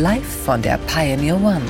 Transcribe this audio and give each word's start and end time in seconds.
Live 0.00 0.44
von 0.46 0.62
der 0.62 0.78
Pioneer 0.86 1.36
One. 1.36 1.60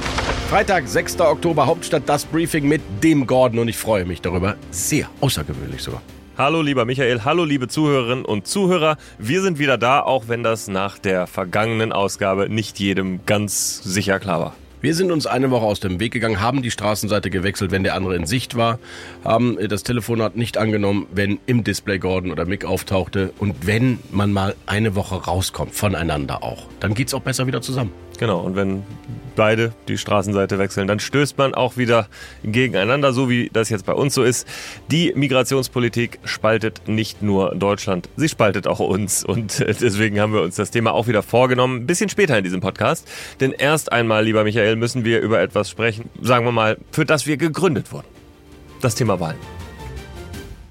Freitag, 0.49 0.87
6. 0.87 1.21
Oktober, 1.21 1.67
Hauptstadt 1.67 2.04
das 2.07 2.25
Briefing 2.25 2.68
mit 2.68 2.81
dem 3.03 3.27
Gordon 3.27 3.59
und 3.59 3.67
ich 3.67 3.77
freue 3.77 4.04
mich 4.04 4.21
darüber. 4.21 4.54
Sehr 4.71 5.09
außergewöhnlich 5.21 5.82
sogar. 5.82 6.00
Hallo 6.39 6.63
lieber 6.63 6.85
Michael, 6.85 7.25
hallo 7.25 7.45
liebe 7.45 7.67
Zuhörerinnen 7.67 8.25
und 8.25 8.46
Zuhörer. 8.46 8.99
Wir 9.18 9.43
sind 9.43 9.59
wieder 9.59 9.79
da, 9.79 9.99
auch 9.99 10.29
wenn 10.29 10.45
das 10.45 10.68
nach 10.68 11.01
der 11.01 11.27
vergangenen 11.27 11.90
Ausgabe 11.93 12.49
nicht 12.49 12.79
jedem 12.79 13.27
ganz 13.27 13.82
sicher 13.82 14.21
klar 14.21 14.39
war. 14.39 14.54
Wir 14.81 14.95
sind 14.95 15.11
uns 15.11 15.26
eine 15.26 15.51
Woche 15.51 15.67
aus 15.67 15.81
dem 15.81 15.99
Weg 15.99 16.12
gegangen, 16.12 16.40
haben 16.40 16.62
die 16.62 16.71
Straßenseite 16.71 17.31
gewechselt, 17.31 17.73
wenn 17.73 17.82
der 17.82 17.95
andere 17.96 18.15
in 18.15 18.26
Sicht 18.26 18.57
war, 18.57 18.79
haben 19.25 19.59
das 19.68 19.82
Telefonat 19.82 20.37
nicht 20.37 20.57
angenommen, 20.57 21.07
wenn 21.12 21.40
im 21.46 21.65
Display 21.65 21.99
Gordon 21.99 22.31
oder 22.31 22.46
Mick 22.46 22.65
auftauchte 22.65 23.32
und 23.39 23.67
wenn 23.67 23.99
man 24.12 24.32
mal 24.32 24.54
eine 24.67 24.95
Woche 24.95 25.17
rauskommt, 25.17 25.75
voneinander 25.75 26.45
auch, 26.45 26.68
dann 26.79 26.95
geht's 26.95 27.12
auch 27.12 27.23
besser 27.23 27.49
wieder 27.49 27.61
zusammen. 27.61 27.93
Genau, 28.21 28.41
und 28.41 28.55
wenn 28.55 28.83
beide 29.35 29.73
die 29.89 29.97
Straßenseite 29.97 30.59
wechseln, 30.59 30.87
dann 30.87 31.01
stößt 31.01 31.39
man 31.39 31.55
auch 31.55 31.79
wieder 31.79 32.06
gegeneinander, 32.45 33.15
so 33.15 33.31
wie 33.31 33.48
das 33.51 33.70
jetzt 33.70 33.87
bei 33.87 33.95
uns 33.95 34.12
so 34.12 34.23
ist. 34.23 34.47
Die 34.91 35.15
Migrationspolitik 35.17 36.19
spaltet 36.25 36.83
nicht 36.87 37.23
nur 37.23 37.55
Deutschland, 37.55 38.11
sie 38.17 38.29
spaltet 38.29 38.67
auch 38.67 38.79
uns. 38.79 39.25
Und 39.25 39.61
deswegen 39.61 40.21
haben 40.21 40.35
wir 40.35 40.43
uns 40.43 40.57
das 40.57 40.71
Thema 40.71 40.93
auch 40.93 41.07
wieder 41.07 41.23
vorgenommen, 41.23 41.79
ein 41.79 41.87
bisschen 41.87 42.11
später 42.11 42.37
in 42.37 42.45
diesem 42.45 42.61
Podcast. 42.61 43.09
Denn 43.41 43.53
erst 43.53 43.91
einmal, 43.91 44.23
lieber 44.23 44.45
Michael, 44.45 44.77
müssen 44.77 45.07
wir 45.07 45.21
über 45.21 45.41
etwas 45.41 45.71
sprechen, 45.71 46.11
sagen 46.21 46.45
wir 46.45 46.53
mal, 46.53 46.77
für 46.93 47.07
das 47.07 47.27
wir 47.27 47.39
gegründet 47.39 47.91
wurden. 47.91 48.09
Das 48.83 48.97
Thema 48.97 49.19
Wahlen 49.19 49.59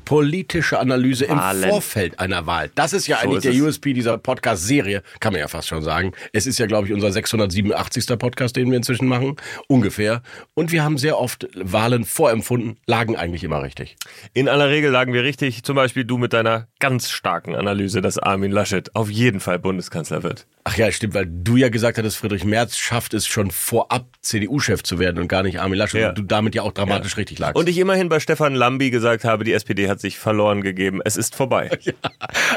politische 0.10 0.80
Analyse 0.80 1.30
Wahlen. 1.30 1.62
im 1.62 1.70
Vorfeld 1.70 2.20
einer 2.20 2.48
Wahl. 2.48 2.72
Das 2.74 2.94
ist 2.94 3.06
ja 3.06 3.18
so 3.18 3.26
eigentlich 3.26 3.46
ist 3.46 3.46
der 3.46 3.54
es. 3.54 3.62
USP 3.62 3.94
dieser 3.94 4.18
Podcast-Serie, 4.18 5.04
kann 5.20 5.34
man 5.34 5.40
ja 5.40 5.48
fast 5.48 5.68
schon 5.68 5.84
sagen. 5.84 6.14
Es 6.34 6.48
ist 6.48 6.58
ja, 6.58 6.66
glaube 6.66 6.88
ich, 6.88 6.94
unser 6.94 7.12
687. 7.12 8.18
Podcast, 8.18 8.56
den 8.56 8.72
wir 8.72 8.78
inzwischen 8.78 9.08
machen, 9.08 9.36
ungefähr. 9.68 10.24
Und 10.56 10.72
wir 10.72 10.84
haben 10.84 10.98
sehr 10.98 11.20
oft 11.20 11.48
Wahlen 11.54 12.06
vorempfunden, 12.06 12.80
lagen 12.88 13.18
eigentlich 13.18 13.44
immer 13.44 13.62
richtig. 13.62 13.98
In 14.34 14.50
aller 14.50 14.70
Regel 14.70 14.90
lagen 14.90 15.14
wir 15.14 15.22
richtig, 15.22 15.62
zum 15.62 15.76
Beispiel 15.76 16.06
du 16.06 16.18
mit 16.18 16.34
deiner 16.34 16.68
ganz 16.80 17.12
starken 17.12 17.54
Analyse, 17.54 18.02
dass 18.02 18.18
Armin 18.18 18.52
Laschet 18.52 18.96
auf 18.96 19.12
jeden 19.12 19.40
Fall 19.40 19.60
Bundeskanzler 19.60 20.24
wird. 20.24 20.48
Ach 20.64 20.76
ja, 20.76 20.92
stimmt, 20.92 21.14
weil 21.14 21.28
du 21.28 21.56
ja 21.56 21.70
gesagt 21.70 22.00
hattest, 22.00 22.18
Friedrich 22.18 22.46
Merz 22.46 22.78
schafft 22.78 23.14
es 23.14 23.28
schon 23.28 23.52
vorab, 23.52 24.08
CDU-Chef 24.22 24.82
zu 24.82 24.98
werden 24.98 25.20
und 25.20 25.28
gar 25.28 25.44
nicht 25.44 25.60
Armin 25.60 25.78
Laschet. 25.78 26.02
Ja. 26.02 26.10
Und 26.10 26.18
du 26.18 26.24
damit 26.24 26.56
ja 26.56 26.64
auch 26.64 26.72
dramatisch 26.72 27.14
ja. 27.14 27.18
richtig 27.18 27.38
lagst. 27.40 27.56
Und 27.56 27.70
ich 27.70 27.78
immerhin 27.78 28.10
bei 28.10 28.20
Stefan 28.20 28.56
Lambi 28.56 28.90
gesagt 28.90 29.24
habe, 29.24 29.44
die 29.44 29.54
SPD 29.54 29.88
hat 29.88 29.99
sich 30.02 30.18
verloren 30.18 30.62
gegeben. 30.62 31.02
Es 31.04 31.18
ist 31.18 31.36
vorbei. 31.36 31.70
Ja. 31.82 31.94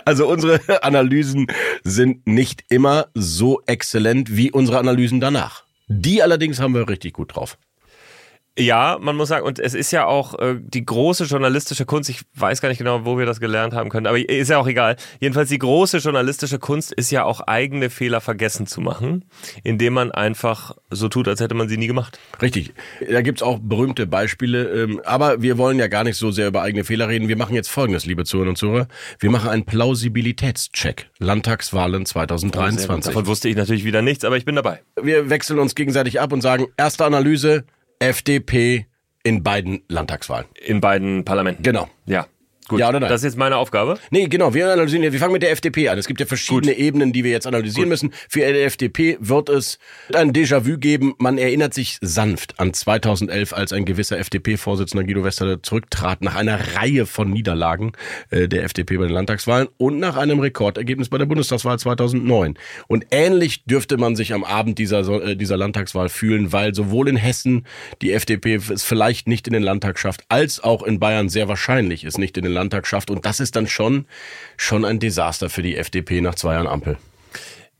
Also 0.04 0.28
unsere 0.28 0.82
Analysen 0.82 1.46
sind 1.84 2.26
nicht 2.26 2.64
immer 2.68 3.06
so 3.14 3.62
exzellent 3.66 4.36
wie 4.36 4.50
unsere 4.50 4.78
Analysen 4.78 5.20
danach. 5.20 5.64
Die 5.88 6.22
allerdings 6.22 6.60
haben 6.60 6.74
wir 6.74 6.88
richtig 6.88 7.14
gut 7.14 7.34
drauf. 7.36 7.56
Ja, 8.58 8.98
man 9.00 9.16
muss 9.16 9.30
sagen, 9.30 9.46
und 9.46 9.58
es 9.58 9.72
ist 9.72 9.92
ja 9.92 10.04
auch 10.04 10.38
äh, 10.38 10.56
die 10.60 10.84
große 10.84 11.24
journalistische 11.24 11.86
Kunst, 11.86 12.10
ich 12.10 12.20
weiß 12.34 12.60
gar 12.60 12.68
nicht 12.68 12.76
genau, 12.76 13.06
wo 13.06 13.16
wir 13.16 13.24
das 13.24 13.40
gelernt 13.40 13.72
haben 13.72 13.88
können, 13.88 14.06
aber 14.06 14.18
ist 14.18 14.50
ja 14.50 14.58
auch 14.58 14.66
egal. 14.66 14.96
Jedenfalls 15.20 15.48
die 15.48 15.58
große 15.58 15.98
journalistische 15.98 16.58
Kunst 16.58 16.92
ist 16.92 17.10
ja 17.10 17.24
auch 17.24 17.40
eigene 17.40 17.88
Fehler 17.88 18.20
vergessen 18.20 18.66
zu 18.66 18.82
machen, 18.82 19.24
indem 19.64 19.94
man 19.94 20.10
einfach 20.12 20.76
so 20.90 21.08
tut, 21.08 21.28
als 21.28 21.40
hätte 21.40 21.54
man 21.54 21.70
sie 21.70 21.78
nie 21.78 21.86
gemacht. 21.86 22.18
Richtig. 22.42 22.74
Da 23.10 23.22
gibt's 23.22 23.42
auch 23.42 23.58
berühmte 23.58 24.06
Beispiele, 24.06 24.64
ähm, 24.82 25.00
aber 25.04 25.40
wir 25.40 25.56
wollen 25.56 25.78
ja 25.78 25.88
gar 25.88 26.04
nicht 26.04 26.18
so 26.18 26.30
sehr 26.30 26.48
über 26.48 26.60
eigene 26.60 26.84
Fehler 26.84 27.08
reden. 27.08 27.28
Wir 27.28 27.38
machen 27.38 27.54
jetzt 27.54 27.70
folgendes, 27.70 28.04
liebe 28.04 28.24
Zuhörer 28.24 28.50
und 28.50 28.58
Zuhörer. 28.58 28.86
Wir 29.18 29.30
machen 29.30 29.48
einen 29.48 29.64
Plausibilitätscheck. 29.64 31.08
Landtagswahlen 31.18 32.04
2023. 32.04 33.14
Davon 33.14 33.26
wusste 33.26 33.48
ich 33.48 33.56
natürlich 33.56 33.84
wieder 33.84 34.02
nichts, 34.02 34.26
aber 34.26 34.36
ich 34.36 34.44
bin 34.44 34.56
dabei. 34.56 34.82
Wir 35.00 35.30
wechseln 35.30 35.58
uns 35.58 35.74
gegenseitig 35.74 36.20
ab 36.20 36.34
und 36.34 36.42
sagen, 36.42 36.66
erste 36.76 37.06
Analyse, 37.06 37.64
FDP 38.02 38.86
in 39.22 39.42
beiden 39.42 39.82
Landtagswahlen. 39.88 40.48
In 40.54 40.80
beiden 40.80 41.24
Parlamenten. 41.24 41.62
Genau. 41.62 41.88
Ja. 42.04 42.26
Gut. 42.72 42.80
Ja 42.80 42.88
oder 42.88 43.00
nein? 43.00 43.10
Das 43.10 43.20
ist 43.20 43.24
jetzt 43.26 43.36
meine 43.36 43.58
Aufgabe? 43.58 43.98
Nee, 44.10 44.28
genau. 44.28 44.54
Wir 44.54 44.72
analysieren, 44.72 45.12
wir 45.12 45.18
fangen 45.20 45.34
mit 45.34 45.42
der 45.42 45.50
FDP 45.50 45.90
an. 45.90 45.98
Es 45.98 46.06
gibt 46.06 46.20
ja 46.20 46.26
verschiedene 46.26 46.72
Gut. 46.72 46.80
Ebenen, 46.80 47.12
die 47.12 47.22
wir 47.22 47.30
jetzt 47.30 47.46
analysieren 47.46 47.84
Gut. 47.84 47.90
müssen. 47.90 48.14
Für 48.30 48.40
die 48.40 48.60
FDP 48.60 49.18
wird 49.20 49.50
es 49.50 49.78
ein 50.14 50.32
Déjà-vu 50.32 50.78
geben. 50.78 51.14
Man 51.18 51.36
erinnert 51.36 51.74
sich 51.74 51.98
sanft 52.00 52.58
an 52.58 52.72
2011, 52.72 53.52
als 53.52 53.74
ein 53.74 53.84
gewisser 53.84 54.18
FDP-Vorsitzender 54.18 55.04
Guido 55.04 55.22
Westerle 55.22 55.60
zurücktrat 55.60 56.22
nach 56.22 56.34
einer 56.34 56.76
Reihe 56.76 57.04
von 57.04 57.30
Niederlagen 57.30 57.92
äh, 58.30 58.48
der 58.48 58.64
FDP 58.64 58.96
bei 58.96 59.04
den 59.04 59.12
Landtagswahlen 59.12 59.68
und 59.76 59.98
nach 59.98 60.16
einem 60.16 60.40
Rekordergebnis 60.40 61.10
bei 61.10 61.18
der 61.18 61.26
Bundestagswahl 61.26 61.78
2009. 61.78 62.54
Und 62.88 63.06
ähnlich 63.10 63.64
dürfte 63.64 63.98
man 63.98 64.16
sich 64.16 64.32
am 64.32 64.44
Abend 64.44 64.78
dieser, 64.78 65.06
äh, 65.22 65.36
dieser 65.36 65.58
Landtagswahl 65.58 66.08
fühlen, 66.08 66.52
weil 66.52 66.74
sowohl 66.74 67.08
in 67.08 67.16
Hessen 67.16 67.66
die 68.00 68.12
FDP 68.12 68.54
es 68.54 68.82
vielleicht 68.82 69.28
nicht 69.28 69.46
in 69.46 69.52
den 69.52 69.62
Landtag 69.62 69.98
schafft, 69.98 70.24
als 70.30 70.58
auch 70.64 70.82
in 70.82 70.98
Bayern 70.98 71.28
sehr 71.28 71.48
wahrscheinlich 71.48 72.04
es 72.04 72.16
nicht 72.16 72.36
in 72.38 72.44
den 72.44 72.52
Landtag 72.52 72.61
Landtag 72.62 72.86
schafft. 72.86 73.10
Und 73.10 73.26
das 73.26 73.40
ist 73.40 73.56
dann 73.56 73.66
schon, 73.66 74.06
schon 74.56 74.84
ein 74.84 74.98
Desaster 74.98 75.50
für 75.50 75.62
die 75.62 75.76
FDP 75.76 76.20
nach 76.20 76.34
zwei 76.34 76.54
Jahren 76.54 76.66
Ampel. 76.66 76.96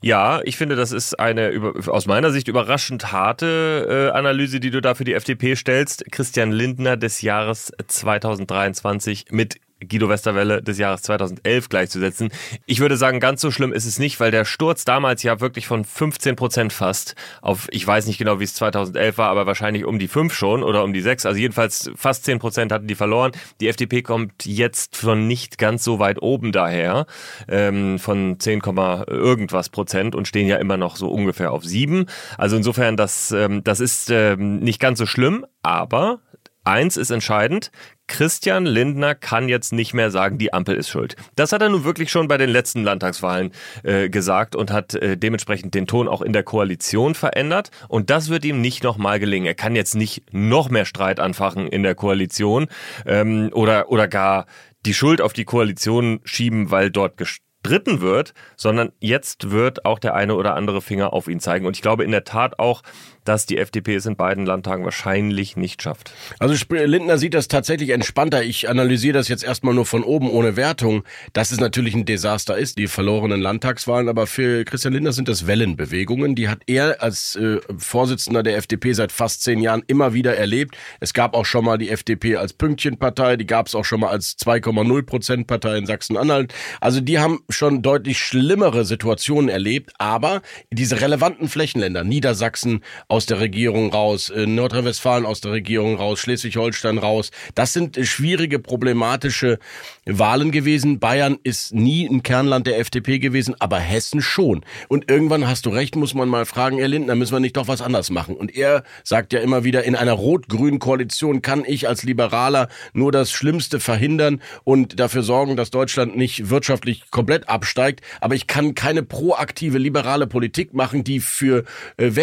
Ja, 0.03 0.41
ich 0.43 0.57
finde, 0.57 0.75
das 0.75 0.91
ist 0.91 1.17
eine 1.17 1.73
aus 1.87 2.07
meiner 2.07 2.31
Sicht 2.31 2.49
überraschend 2.49 3.13
harte 3.13 4.09
äh, 4.11 4.17
Analyse, 4.17 4.59
die 4.59 4.69
du 4.69 4.81
da 4.81 4.95
für 4.95 5.05
die 5.05 5.13
FDP 5.13 5.55
stellst. 5.55 6.03
Christian 6.11 6.51
Lindner 6.51 6.97
des 6.97 7.21
Jahres 7.21 7.71
2023 7.87 9.27
mit 9.29 9.55
Guido 9.87 10.09
Westerwelle 10.09 10.61
des 10.61 10.77
Jahres 10.77 11.01
2011 11.03 11.69
gleichzusetzen. 11.69 12.29
Ich 12.65 12.79
würde 12.79 12.97
sagen, 12.97 13.19
ganz 13.19 13.41
so 13.41 13.51
schlimm 13.51 13.73
ist 13.73 13.85
es 13.85 13.99
nicht, 13.99 14.19
weil 14.19 14.31
der 14.31 14.45
Sturz 14.45 14.85
damals 14.85 15.23
ja 15.23 15.39
wirklich 15.39 15.67
von 15.67 15.85
15 15.85 16.35
Prozent 16.35 16.73
fast 16.73 17.15
auf, 17.41 17.67
ich 17.71 17.85
weiß 17.85 18.07
nicht 18.07 18.17
genau, 18.17 18.39
wie 18.39 18.43
es 18.43 18.53
2011 18.55 19.17
war, 19.17 19.29
aber 19.29 19.45
wahrscheinlich 19.45 19.85
um 19.85 19.99
die 19.99 20.07
5 20.07 20.33
schon 20.33 20.63
oder 20.63 20.83
um 20.83 20.93
die 20.93 21.01
6. 21.01 21.25
Also 21.25 21.39
jedenfalls 21.39 21.91
fast 21.95 22.25
10 22.25 22.39
Prozent 22.39 22.71
hatten 22.71 22.87
die 22.87 22.95
verloren. 22.95 23.31
Die 23.61 23.67
FDP 23.67 24.01
kommt 24.01 24.45
jetzt 24.45 24.97
von 24.97 25.27
nicht 25.27 25.57
ganz 25.57 25.83
so 25.83 25.99
weit 25.99 26.21
oben 26.21 26.51
daher, 26.51 27.05
ähm, 27.47 27.99
von 27.99 28.39
10, 28.39 28.61
irgendwas 29.07 29.69
Prozent 29.69 30.15
und 30.15 30.27
stehen 30.27 30.47
ja 30.47 30.57
immer 30.57 30.77
noch 30.77 30.95
so 30.95 31.09
ungefähr 31.09 31.51
auf 31.51 31.63
7. 31.63 32.05
Also 32.37 32.55
insofern, 32.55 32.97
das, 32.97 33.31
ähm, 33.31 33.63
das 33.63 33.79
ist 33.79 34.09
ähm, 34.09 34.59
nicht 34.59 34.79
ganz 34.79 34.99
so 34.99 35.05
schlimm, 35.05 35.45
aber 35.61 36.19
Eins 36.65 36.95
ist 36.95 37.11
entscheidend, 37.11 37.71
Christian 38.13 38.67
Lindner 38.67 39.15
kann 39.15 39.49
jetzt 39.49 39.73
nicht 39.73 39.95
mehr 39.95 40.11
sagen, 40.11 40.37
die 40.37 40.53
Ampel 40.53 40.75
ist 40.75 40.87
schuld. 40.87 41.15
Das 41.35 41.51
hat 41.51 41.63
er 41.63 41.69
nun 41.69 41.83
wirklich 41.83 42.11
schon 42.11 42.27
bei 42.27 42.37
den 42.37 42.51
letzten 42.51 42.83
Landtagswahlen 42.83 43.51
äh, 43.81 44.07
gesagt 44.07 44.55
und 44.55 44.69
hat 44.69 44.93
äh, 44.93 45.17
dementsprechend 45.17 45.73
den 45.73 45.87
Ton 45.87 46.07
auch 46.07 46.21
in 46.21 46.31
der 46.31 46.43
Koalition 46.43 47.15
verändert. 47.15 47.71
Und 47.87 48.11
das 48.11 48.29
wird 48.29 48.45
ihm 48.45 48.61
nicht 48.61 48.83
nochmal 48.83 49.19
gelingen. 49.19 49.47
Er 49.47 49.55
kann 49.55 49.75
jetzt 49.75 49.95
nicht 49.95 50.31
noch 50.31 50.69
mehr 50.69 50.85
Streit 50.85 51.19
anfachen 51.19 51.67
in 51.67 51.81
der 51.81 51.95
Koalition 51.95 52.67
ähm, 53.07 53.49
oder, 53.51 53.89
oder 53.89 54.07
gar 54.07 54.45
die 54.85 54.93
Schuld 54.93 55.19
auf 55.19 55.33
die 55.33 55.45
Koalition 55.45 56.19
schieben, 56.23 56.69
weil 56.69 56.91
dort 56.91 57.17
gestritten 57.17 57.99
wird, 57.99 58.35
sondern 58.55 58.91
jetzt 58.99 59.49
wird 59.49 59.85
auch 59.85 59.97
der 59.97 60.13
eine 60.13 60.35
oder 60.35 60.53
andere 60.53 60.83
Finger 60.83 61.13
auf 61.13 61.27
ihn 61.27 61.39
zeigen. 61.39 61.65
Und 61.65 61.75
ich 61.75 61.81
glaube 61.81 62.03
in 62.03 62.11
der 62.11 62.25
Tat 62.25 62.59
auch, 62.59 62.83
dass 63.23 63.45
die 63.45 63.57
FDP 63.57 63.95
es 63.95 64.05
in 64.05 64.15
beiden 64.15 64.45
Landtagen 64.45 64.83
wahrscheinlich 64.83 65.57
nicht 65.57 65.81
schafft. 65.81 66.13
Also 66.39 66.55
Lindner 66.69 67.17
sieht 67.17 67.33
das 67.33 67.47
tatsächlich 67.47 67.89
entspannter. 67.89 68.43
Ich 68.43 68.69
analysiere 68.69 69.13
das 69.13 69.27
jetzt 69.27 69.43
erstmal 69.43 69.73
nur 69.73 69.85
von 69.85 70.03
oben 70.03 70.29
ohne 70.29 70.55
Wertung, 70.55 71.03
dass 71.33 71.51
es 71.51 71.59
natürlich 71.59 71.93
ein 71.93 72.05
Desaster 72.05 72.57
ist, 72.57 72.77
die 72.77 72.87
verlorenen 72.87 73.41
Landtagswahlen, 73.41 74.09
aber 74.09 74.27
für 74.27 74.63
Christian 74.65 74.93
Lindner 74.93 75.13
sind 75.13 75.27
das 75.27 75.47
Wellenbewegungen. 75.47 76.35
Die 76.35 76.49
hat 76.49 76.61
er 76.67 77.01
als 77.01 77.35
äh, 77.35 77.59
Vorsitzender 77.77 78.43
der 78.43 78.57
FDP 78.57 78.93
seit 78.93 79.11
fast 79.11 79.43
zehn 79.43 79.59
Jahren 79.59 79.83
immer 79.87 80.13
wieder 80.13 80.35
erlebt. 80.35 80.75
Es 80.99 81.13
gab 81.13 81.35
auch 81.35 81.45
schon 81.45 81.65
mal 81.65 81.77
die 81.77 81.89
FDP 81.89 82.37
als 82.37 82.53
Pünktchenpartei, 82.53 83.37
die 83.37 83.47
gab 83.47 83.67
es 83.67 83.75
auch 83.75 83.85
schon 83.85 84.01
mal 84.01 84.09
als 84.09 84.37
2,0 84.37 85.03
Prozent 85.03 85.47
Partei 85.47 85.77
in 85.77 85.85
Sachsen-Anhalt. 85.85 86.53
Also 86.81 87.01
die 87.01 87.19
haben 87.19 87.41
schon 87.49 87.81
deutlich 87.81 88.19
schlimmere 88.19 88.85
Situationen 88.85 89.49
erlebt, 89.49 89.91
aber 89.97 90.41
diese 90.71 91.01
relevanten 91.01 91.49
Flächenländer, 91.49 92.03
Niedersachsen, 92.03 92.83
aus 93.13 93.27
der 93.27 93.39
Regierung 93.39 93.91
raus, 93.91 94.31
äh, 94.31 94.47
Nordrhein-Westfalen 94.47 95.27
aus 95.27 95.39
der 95.39 95.51
Regierung 95.51 95.97
raus, 95.97 96.19
Schleswig-Holstein 96.19 96.97
raus. 96.97 97.29
Das 97.53 97.71
sind 97.71 97.95
äh, 97.95 98.05
schwierige, 98.05 98.57
problematische 98.57 99.59
Wahlen 100.07 100.51
gewesen. 100.51 100.97
Bayern 100.97 101.37
ist 101.43 101.75
nie 101.75 102.07
ein 102.07 102.23
Kernland 102.23 102.65
der 102.65 102.79
FDP 102.79 103.19
gewesen, 103.19 103.53
aber 103.59 103.77
Hessen 103.77 104.19
schon. 104.23 104.65
Und 104.87 105.11
irgendwann 105.11 105.47
hast 105.47 105.67
du 105.67 105.69
recht, 105.69 105.95
muss 105.95 106.15
man 106.15 106.27
mal 106.27 106.47
fragen, 106.47 106.79
Herr 106.79 106.87
Lindner, 106.87 107.13
müssen 107.13 107.33
wir 107.33 107.39
nicht 107.39 107.55
doch 107.55 107.67
was 107.67 107.83
anders 107.83 108.09
machen? 108.09 108.35
Und 108.35 108.55
er 108.55 108.83
sagt 109.03 109.31
ja 109.31 109.41
immer 109.41 109.63
wieder, 109.63 109.83
in 109.83 109.95
einer 109.95 110.13
rot-grünen 110.13 110.79
Koalition 110.79 111.43
kann 111.43 111.65
ich 111.67 111.87
als 111.87 112.01
Liberaler 112.01 112.67
nur 112.93 113.11
das 113.11 113.31
Schlimmste 113.31 113.79
verhindern 113.79 114.41
und 114.63 114.99
dafür 114.99 115.21
sorgen, 115.21 115.55
dass 115.55 115.69
Deutschland 115.69 116.17
nicht 116.17 116.49
wirtschaftlich 116.49 117.11
komplett 117.11 117.47
absteigt. 117.47 118.01
Aber 118.21 118.33
ich 118.33 118.47
kann 118.47 118.73
keine 118.73 119.03
proaktive 119.03 119.77
liberale 119.77 120.25
Politik 120.25 120.73
machen, 120.73 121.03
die 121.03 121.19
für 121.19 121.63
äh, 121.97 122.15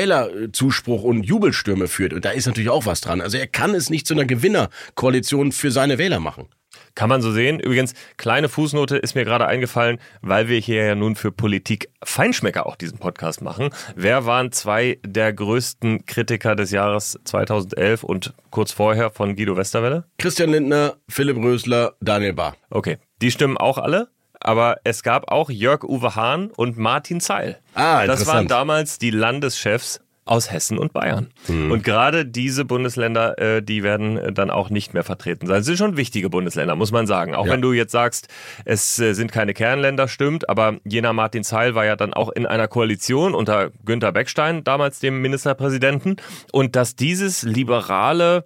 Wählerzuspruch 0.81 1.03
und 1.03 1.23
Jubelstürme 1.23 1.88
führt. 1.88 2.12
Und 2.12 2.25
da 2.25 2.31
ist 2.31 2.47
natürlich 2.47 2.71
auch 2.71 2.87
was 2.87 3.00
dran. 3.00 3.21
Also 3.21 3.38
er 3.38 3.47
kann 3.47 3.75
es 3.75 3.91
nicht 3.91 4.06
zu 4.06 4.15
einer 4.15 4.25
Gewinnerkoalition 4.25 5.53
für 5.53 5.71
seine 5.71 5.99
Wähler 5.99 6.21
machen. 6.21 6.49
Kann 6.94 7.09
man 7.09 7.23
so 7.23 7.31
sehen. 7.31 7.61
Übrigens, 7.61 7.94
kleine 8.17 8.49
Fußnote 8.49 8.97
ist 8.97 9.15
mir 9.15 9.25
gerade 9.25 9.47
eingefallen, 9.47 9.99
weil 10.23 10.49
wir 10.49 10.59
hier 10.59 10.85
ja 10.85 10.94
nun 10.94 11.15
für 11.15 11.31
Politik 11.31 11.91
Feinschmecker 12.03 12.67
auch 12.67 12.77
diesen 12.77 12.99
Podcast 12.99 13.43
machen. 13.43 13.71
Wer 13.94 14.27
waren 14.27 14.50
zwei 14.50 14.99
der 15.05 15.32
größten 15.32 16.06
Kritiker 16.06 16.56
des 16.56 16.73
Jahres 16.73 17.19
2011 17.25 18.03
und 18.03 18.35
kurz 18.50 18.73
vorher 18.73 19.11
von 19.11 19.37
Guido 19.37 19.56
Westerwelle? 19.56 20.05
Christian 20.19 20.50
Lindner, 20.50 20.97
Philipp 21.09 21.37
Rösler, 21.37 21.94
Daniel 22.00 22.32
Bahr. 22.32 22.56
Okay, 22.71 22.99
die 23.23 23.31
stimmen 23.31 23.56
auch 23.56 23.79
alle 23.79 24.09
aber 24.41 24.79
es 24.85 25.03
gab 25.03 25.31
auch 25.31 25.50
Jörg 25.50 25.85
Uwe 25.85 26.17
Hahn 26.17 26.50
und 26.50 26.79
Martin 26.79 27.21
Zeil. 27.21 27.59
Ah, 27.75 28.06
das 28.06 28.27
waren 28.27 28.49
damals 28.49 28.99
die 28.99 29.11
Landeschefs 29.11 30.00
aus 30.31 30.50
Hessen 30.53 30.79
und 30.79 30.93
Bayern. 30.93 31.29
Mhm. 31.49 31.73
Und 31.73 31.82
gerade 31.82 32.25
diese 32.25 32.65
Bundesländer, 32.65 33.38
äh, 33.38 33.62
die 33.62 33.82
werden 33.82 34.17
äh, 34.17 34.32
dann 34.32 34.50
auch 34.50 34.71
nicht 34.71 34.94
mehr 34.94 35.03
vertreten 35.03 35.47
sein. 35.47 35.61
Es 35.61 35.67
sind 35.67 35.77
schon 35.77 35.97
wichtige 35.97 36.31
Bundesländer, 36.31 36.77
muss 36.77 36.93
man 36.93 37.06
sagen. 37.06 37.35
Auch 37.35 37.47
ja. 37.47 37.53
wenn 37.53 37.62
du 37.62 37.73
jetzt 37.73 37.91
sagst, 37.91 38.29
es 38.65 38.99
äh, 39.00 39.15
sind 39.15 39.32
keine 39.32 39.55
Kernländer, 39.55 40.06
stimmt, 40.06 40.49
aber 40.49 40.77
jener 40.85 41.12
Martin 41.12 41.43
Zeil 41.43 41.75
war 41.75 41.85
ja 41.85 41.97
dann 41.97 42.15
auch 42.15 42.31
in 42.31 42.47
einer 42.47 42.69
Koalition 42.69 43.35
unter 43.35 43.71
Günter 43.85 44.12
Beckstein, 44.12 44.62
damals 44.62 45.00
dem 45.00 45.21
Ministerpräsidenten. 45.21 46.17
Und 46.53 46.77
dass 46.77 46.94
dieses 46.94 47.43
liberale, 47.43 48.44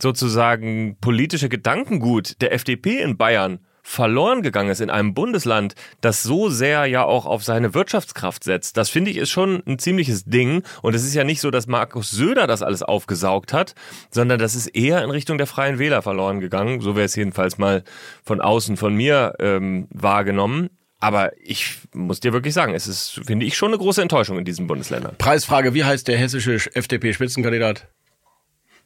sozusagen 0.00 0.96
politische 1.00 1.48
Gedankengut 1.48 2.40
der 2.42 2.52
FDP 2.52 3.00
in 3.00 3.16
Bayern 3.16 3.60
verloren 3.82 4.42
gegangen 4.42 4.70
ist 4.70 4.80
in 4.80 4.90
einem 4.90 5.12
Bundesland, 5.12 5.74
das 6.00 6.22
so 6.22 6.48
sehr 6.48 6.86
ja 6.86 7.04
auch 7.04 7.26
auf 7.26 7.42
seine 7.44 7.74
Wirtschaftskraft 7.74 8.44
setzt. 8.44 8.76
Das 8.76 8.88
finde 8.88 9.10
ich 9.10 9.16
ist 9.16 9.30
schon 9.30 9.62
ein 9.66 9.78
ziemliches 9.78 10.24
Ding. 10.24 10.62
Und 10.82 10.94
es 10.94 11.04
ist 11.04 11.14
ja 11.14 11.24
nicht 11.24 11.40
so, 11.40 11.50
dass 11.50 11.66
Markus 11.66 12.10
Söder 12.10 12.46
das 12.46 12.62
alles 12.62 12.82
aufgesaugt 12.82 13.52
hat, 13.52 13.74
sondern 14.10 14.38
das 14.38 14.54
ist 14.54 14.68
eher 14.68 15.02
in 15.02 15.10
Richtung 15.10 15.36
der 15.36 15.46
Freien 15.46 15.78
Wähler 15.78 16.02
verloren 16.02 16.40
gegangen. 16.40 16.80
So 16.80 16.94
wäre 16.94 17.06
es 17.06 17.16
jedenfalls 17.16 17.58
mal 17.58 17.82
von 18.24 18.40
außen 18.40 18.76
von 18.76 18.94
mir 18.94 19.34
ähm, 19.40 19.88
wahrgenommen. 19.90 20.70
Aber 21.00 21.32
ich 21.42 21.78
muss 21.92 22.20
dir 22.20 22.32
wirklich 22.32 22.54
sagen, 22.54 22.74
es 22.74 22.86
ist, 22.86 23.20
finde 23.26 23.44
ich, 23.44 23.56
schon 23.56 23.70
eine 23.70 23.78
große 23.78 24.00
Enttäuschung 24.00 24.38
in 24.38 24.44
diesen 24.44 24.68
Bundesländern. 24.68 25.16
Preisfrage, 25.18 25.74
wie 25.74 25.82
heißt 25.82 26.06
der 26.06 26.16
hessische 26.16 26.54
FDP-Spitzenkandidat? 26.74 27.88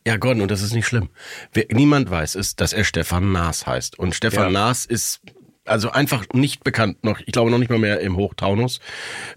Ja, 0.06 0.18
Gordon, 0.18 0.42
und 0.42 0.52
das 0.52 0.62
ist 0.62 0.72
nicht 0.72 0.86
schlimm. 0.86 1.08
Wer, 1.52 1.66
niemand 1.70 2.08
weiß 2.08 2.36
es, 2.36 2.54
dass 2.54 2.72
er 2.72 2.84
Stefan 2.84 3.32
Naas 3.32 3.66
heißt. 3.66 3.98
Und 3.98 4.14
Stefan 4.14 4.44
ja. 4.44 4.50
Naas 4.50 4.86
ist 4.86 5.20
also 5.64 5.90
einfach 5.90 6.26
nicht 6.32 6.62
bekannt 6.62 7.02
noch, 7.02 7.18
ich 7.18 7.32
glaube 7.32 7.50
noch 7.50 7.58
nicht 7.58 7.70
mal 7.70 7.80
mehr 7.80 7.98
im 7.98 8.16
Hochtaunus, 8.16 8.78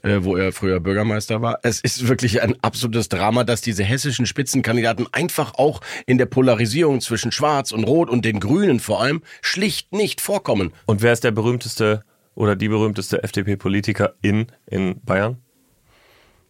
äh, 0.04 0.20
wo 0.22 0.36
er 0.36 0.52
früher 0.52 0.80
Bürgermeister 0.80 1.42
war. 1.42 1.58
Es 1.64 1.82
ist 1.82 2.08
wirklich 2.08 2.44
ein 2.44 2.56
absolutes 2.62 3.10
Drama, 3.10 3.46
dass 3.46 3.62
diese 3.62 3.84
hessischen 3.84 4.28
Spitzenkandidaten 4.28 5.08
einfach 5.12 5.56
auch 5.56 5.82
in 6.06 6.20
der 6.20 6.28
Polarisierung 6.28 7.02
zwischen 7.02 7.32
Schwarz 7.32 7.72
und 7.72 7.84
Rot 7.86 8.08
und 8.08 8.24
den 8.24 8.40
Grünen 8.40 8.80
vor 8.80 9.02
allem 9.02 9.24
schlicht 9.42 9.92
nicht 9.92 10.22
vorkommen. 10.22 10.72
Und 10.86 11.02
wer 11.02 11.14
ist 11.14 11.24
der 11.24 11.32
berühmteste 11.32 12.04
oder 12.36 12.56
die 12.56 12.70
berühmteste 12.70 13.24
FDP-Politiker 13.24 14.14
in, 14.22 14.52
in 14.68 15.02
Bayern? 15.02 15.42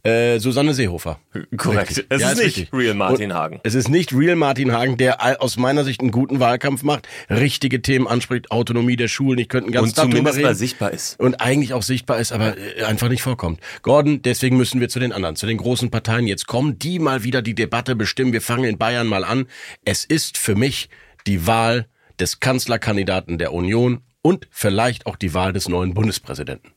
Äh, 0.04 0.40
Susanne 0.40 0.74
Seehofer. 0.74 1.20
Korrekt. 1.58 1.90
Richtig. 1.90 2.06
Es 2.10 2.22
ja, 2.22 2.32
ist, 2.32 2.40
ist 2.40 2.46
nicht 2.46 2.58
richtig. 2.58 2.74
Real 2.74 2.94
Martin 2.94 3.34
Hagen. 3.34 3.56
Und 3.56 3.62
es 3.64 3.76
ist 3.76 3.90
nicht 3.90 4.14
Real 4.14 4.36
Martin 4.38 4.72
Hagen, 4.72 4.98
der 4.98 5.42
aus 5.42 5.58
meiner 5.58 5.84
Sicht 5.84 6.00
einen 6.02 6.12
guten 6.12 6.40
Wahlkampf 6.40 6.84
macht, 6.84 7.08
richtige 7.30 7.82
Themen 7.82 8.08
anspricht, 8.08 8.52
Autonomie 8.52 8.96
der 8.96 9.10
Schulen. 9.10 9.40
Ich 9.40 9.50
könnte 9.50 9.66
einen 9.66 9.74
ganzen 9.74 9.90
Und 9.90 9.96
Tag 9.96 10.06
zumindest 10.06 10.42
mal 10.42 10.56
sichtbar 10.56 10.92
ist. 10.92 11.20
Und 11.20 11.42
eigentlich 11.42 11.74
auch 11.74 11.84
sichtbar 11.84 12.20
ist, 12.20 12.32
aber 12.32 12.58
äh, 12.58 12.84
einfach 12.84 13.10
nicht 13.10 13.22
vorkommt. 13.22 13.60
Gordon, 13.82 14.22
deswegen 14.22 14.56
müssen 14.56 14.80
wir 14.80 14.88
zu 14.88 15.00
den 15.00 15.12
anderen, 15.12 15.36
zu 15.36 15.48
den 15.48 15.58
großen 15.58 15.92
Parteien 15.92 16.28
jetzt 16.28 16.48
kommen, 16.48 16.80
die 16.80 17.00
mal 17.00 17.24
wieder 17.24 17.42
die 17.42 17.56
Debatte 17.56 17.96
bestimmen. 17.96 18.32
Wir 18.32 18.42
fangen 18.42 18.64
in 18.64 18.78
Bayern 18.78 19.08
mal 19.08 19.26
an. 19.26 19.48
Es 19.84 20.06
ist 20.06 20.38
für 20.38 20.56
mich 20.56 20.90
die 21.28 21.46
Wahl 21.46 21.88
des 22.20 22.40
Kanzlerkandidaten 22.40 23.38
der 23.38 23.54
Union 23.54 24.02
und 24.22 24.48
vielleicht 24.52 25.06
auch 25.06 25.16
die 25.16 25.34
Wahl 25.34 25.54
des 25.54 25.68
neuen 25.68 25.94
Bundespräsidenten. 25.94 26.72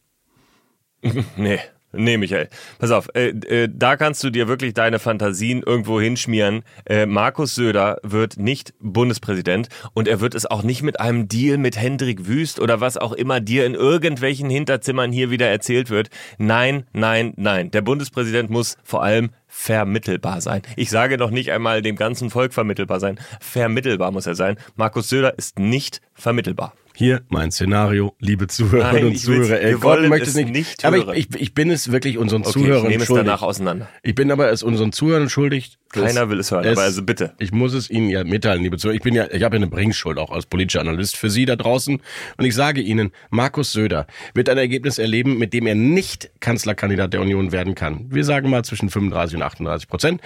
nee. 1.36 1.60
Nee, 1.94 2.16
Michael. 2.16 2.48
Pass 2.78 2.90
auf, 2.90 3.10
äh, 3.14 3.28
äh, 3.28 3.68
da 3.70 3.96
kannst 3.96 4.24
du 4.24 4.30
dir 4.30 4.48
wirklich 4.48 4.72
deine 4.72 4.98
Fantasien 4.98 5.62
irgendwo 5.62 6.00
hinschmieren. 6.00 6.62
Äh, 6.86 7.04
Markus 7.04 7.54
Söder 7.54 7.98
wird 8.02 8.38
nicht 8.38 8.72
Bundespräsident 8.80 9.68
und 9.92 10.08
er 10.08 10.20
wird 10.20 10.34
es 10.34 10.46
auch 10.46 10.62
nicht 10.62 10.82
mit 10.82 11.00
einem 11.00 11.28
Deal 11.28 11.58
mit 11.58 11.76
Hendrik 11.76 12.26
Wüst 12.26 12.60
oder 12.60 12.80
was 12.80 12.96
auch 12.96 13.12
immer 13.12 13.40
dir 13.40 13.66
in 13.66 13.74
irgendwelchen 13.74 14.48
Hinterzimmern 14.48 15.12
hier 15.12 15.30
wieder 15.30 15.48
erzählt 15.48 15.90
wird. 15.90 16.08
Nein, 16.38 16.84
nein, 16.94 17.34
nein. 17.36 17.70
Der 17.70 17.82
Bundespräsident 17.82 18.48
muss 18.48 18.78
vor 18.82 19.02
allem 19.02 19.30
vermittelbar 19.46 20.40
sein. 20.40 20.62
Ich 20.76 20.88
sage 20.88 21.18
noch 21.18 21.30
nicht 21.30 21.52
einmal 21.52 21.82
dem 21.82 21.96
ganzen 21.96 22.30
Volk 22.30 22.54
vermittelbar 22.54 23.00
sein. 23.00 23.20
Vermittelbar 23.40 24.10
muss 24.10 24.26
er 24.26 24.34
sein. 24.34 24.56
Markus 24.76 25.10
Söder 25.10 25.36
ist 25.36 25.58
nicht 25.58 26.00
vermittelbar. 26.14 26.72
Hier 26.94 27.22
mein 27.28 27.50
Szenario, 27.50 28.14
liebe 28.18 28.46
Zuhörerinnen 28.48 29.02
Nein, 29.02 29.12
und 29.12 29.16
Zuhörer. 29.16 29.60
Ey, 29.60 29.74
Gott 29.74 30.06
möchte 30.08 30.28
es 30.28 30.34
nicht. 30.34 30.50
nicht 30.50 30.84
aber 30.84 31.16
ich, 31.16 31.30
ich, 31.34 31.40
ich 31.40 31.54
bin 31.54 31.70
es 31.70 31.90
wirklich 31.90 32.18
unseren 32.18 32.42
okay, 32.42 32.52
Zuhörern 32.52 32.84
ich 32.84 32.90
nehme 32.90 33.04
schuldig. 33.06 33.22
es 33.22 33.26
danach 33.26 33.42
auseinander. 33.42 33.88
Ich 34.02 34.14
bin 34.14 34.30
aber 34.30 34.50
es 34.50 34.62
unseren 34.62 34.92
Zuhörern 34.92 35.30
schuldig. 35.30 35.78
Keiner 35.90 36.28
will 36.30 36.38
es 36.38 36.50
hören, 36.50 36.64
es, 36.64 36.72
aber 36.72 36.82
also 36.82 37.02
bitte. 37.02 37.34
Ich 37.38 37.52
muss 37.52 37.74
es 37.74 37.90
Ihnen 37.90 38.08
ja 38.08 38.24
mitteilen, 38.24 38.62
liebe 38.62 38.76
Zuhörer. 38.78 38.96
Ich 38.96 39.02
bin 39.02 39.14
ja, 39.14 39.26
ich 39.30 39.42
habe 39.42 39.56
ja 39.56 39.62
eine 39.62 39.70
Bringschuld 39.70 40.18
auch 40.18 40.30
als 40.30 40.46
politischer 40.46 40.80
Analyst 40.80 41.16
für 41.16 41.30
Sie 41.30 41.44
da 41.46 41.56
draußen. 41.56 42.00
Und 42.36 42.44
ich 42.44 42.54
sage 42.54 42.80
Ihnen, 42.80 43.12
Markus 43.30 43.72
Söder 43.72 44.06
wird 44.34 44.48
ein 44.48 44.58
Ergebnis 44.58 44.98
erleben, 44.98 45.38
mit 45.38 45.52
dem 45.54 45.66
er 45.66 45.74
nicht 45.74 46.30
Kanzlerkandidat 46.40 47.14
der 47.14 47.20
Union 47.20 47.52
werden 47.52 47.74
kann. 47.74 48.06
Wir 48.10 48.24
sagen 48.24 48.50
mal 48.50 48.64
zwischen 48.64 48.90
35 48.90 49.36
und 49.36 49.42
38 49.42 49.88
Prozent. 49.88 50.20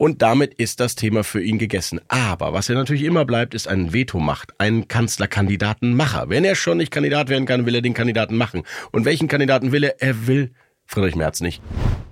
Und 0.00 0.22
damit 0.22 0.54
ist 0.54 0.80
das 0.80 0.94
Thema 0.94 1.24
für 1.24 1.42
ihn 1.42 1.58
gegessen. 1.58 2.00
Aber 2.08 2.54
was 2.54 2.70
er 2.70 2.74
natürlich 2.74 3.02
immer 3.02 3.26
bleibt, 3.26 3.52
ist 3.52 3.68
ein 3.68 3.92
Vetomacht, 3.92 4.54
ein 4.56 4.88
Kanzlerkandidatenmacher. 4.88 6.30
Wenn 6.30 6.46
er 6.46 6.54
schon 6.54 6.78
nicht 6.78 6.90
Kandidat 6.90 7.28
werden 7.28 7.44
kann, 7.44 7.66
will 7.66 7.74
er 7.74 7.82
den 7.82 7.92
Kandidaten 7.92 8.38
machen. 8.38 8.62
Und 8.92 9.04
welchen 9.04 9.28
Kandidaten 9.28 9.72
will 9.72 9.84
er? 9.84 10.00
Er 10.00 10.26
will 10.26 10.52
Friedrich 10.90 11.14
Merz 11.14 11.40
nicht. 11.40 11.62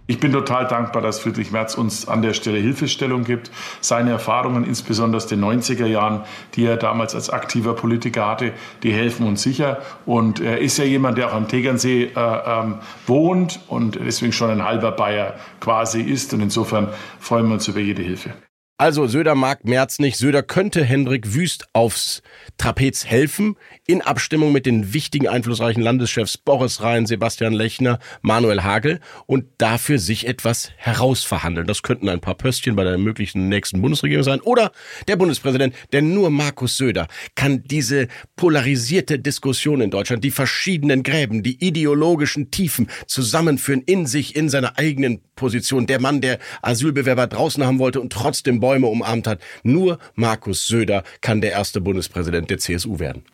Ich 0.06 0.20
bin 0.20 0.30
total 0.30 0.68
dankbar, 0.68 1.02
dass 1.02 1.18
Friedrich 1.18 1.50
Merz 1.50 1.74
uns 1.74 2.06
an 2.06 2.22
der 2.22 2.32
Stelle 2.32 2.58
Hilfestellung 2.58 3.24
gibt. 3.24 3.50
Seine 3.80 4.12
Erfahrungen, 4.12 4.64
insbesondere 4.64 5.16
aus 5.16 5.26
den 5.26 5.44
90er 5.44 5.86
Jahren, 5.86 6.22
die 6.54 6.64
er 6.64 6.76
damals 6.76 7.16
als 7.16 7.28
aktiver 7.28 7.74
Politiker 7.74 8.28
hatte, 8.28 8.52
die 8.84 8.92
helfen 8.92 9.26
uns 9.26 9.42
sicher. 9.42 9.82
Und 10.06 10.38
er 10.38 10.60
ist 10.60 10.78
ja 10.78 10.84
jemand, 10.84 11.18
der 11.18 11.26
auch 11.26 11.34
am 11.34 11.48
Tegernsee 11.48 12.04
äh, 12.04 12.10
ähm, 12.14 12.76
wohnt 13.08 13.58
und 13.66 13.96
deswegen 13.96 14.32
schon 14.32 14.50
ein 14.50 14.64
halber 14.64 14.92
Bayer 14.92 15.34
quasi 15.58 16.00
ist. 16.00 16.32
Und 16.32 16.40
insofern 16.40 16.88
freuen 17.18 17.48
wir 17.48 17.54
uns 17.54 17.66
über 17.66 17.80
jede 17.80 18.02
Hilfe. 18.02 18.32
Also 18.80 19.08
Söder 19.08 19.34
mag 19.34 19.64
Merz 19.64 19.98
nicht. 19.98 20.16
Söder 20.18 20.44
könnte 20.44 20.84
Hendrik 20.84 21.34
Wüst 21.34 21.66
aufs 21.72 22.22
Trapez 22.58 23.04
helfen, 23.04 23.56
in 23.88 24.02
Abstimmung 24.02 24.52
mit 24.52 24.66
den 24.66 24.94
wichtigen 24.94 25.26
einflussreichen 25.26 25.82
Landeschefs 25.82 26.38
Boris 26.38 26.80
Rhein, 26.80 27.04
Sebastian 27.04 27.54
Lechner, 27.54 27.98
Manuel 28.22 28.62
Hagel 28.62 29.00
und 29.26 29.46
dafür 29.58 29.98
sich 29.98 30.28
etwas 30.28 30.70
herausverhandeln. 30.76 31.66
Das 31.66 31.82
könnten 31.82 32.08
ein 32.08 32.20
paar 32.20 32.36
Pöstchen 32.36 32.76
bei 32.76 32.84
der 32.84 32.98
möglichen 32.98 33.48
nächsten 33.48 33.82
Bundesregierung 33.82 34.22
sein 34.22 34.40
oder 34.42 34.70
der 35.08 35.16
Bundespräsident, 35.16 35.74
denn 35.92 36.14
nur 36.14 36.30
Markus 36.30 36.76
Söder 36.76 37.08
kann 37.34 37.64
diese 37.64 38.06
polarisierte 38.36 39.18
Diskussion 39.18 39.80
in 39.80 39.90
Deutschland, 39.90 40.22
die 40.22 40.30
verschiedenen 40.30 41.02
Gräben, 41.02 41.42
die 41.42 41.66
ideologischen 41.66 42.52
Tiefen 42.52 42.88
zusammenführen 43.08 43.82
in 43.82 44.06
sich, 44.06 44.36
in 44.36 44.48
seiner 44.48 44.78
eigenen 44.78 45.20
Position. 45.38 45.86
Der 45.86 46.00
Mann, 46.00 46.20
der 46.20 46.38
Asylbewerber 46.60 47.26
draußen 47.26 47.64
haben 47.64 47.78
wollte 47.78 48.00
und 48.00 48.12
trotzdem 48.12 48.60
Bäume 48.60 48.88
umarmt 48.88 49.26
hat. 49.26 49.40
Nur 49.62 49.98
Markus 50.14 50.66
Söder 50.66 51.02
kann 51.22 51.40
der 51.40 51.52
erste 51.52 51.80
Bundespräsident 51.80 52.50
der 52.50 52.58
CSU 52.58 52.98
werden. 52.98 53.24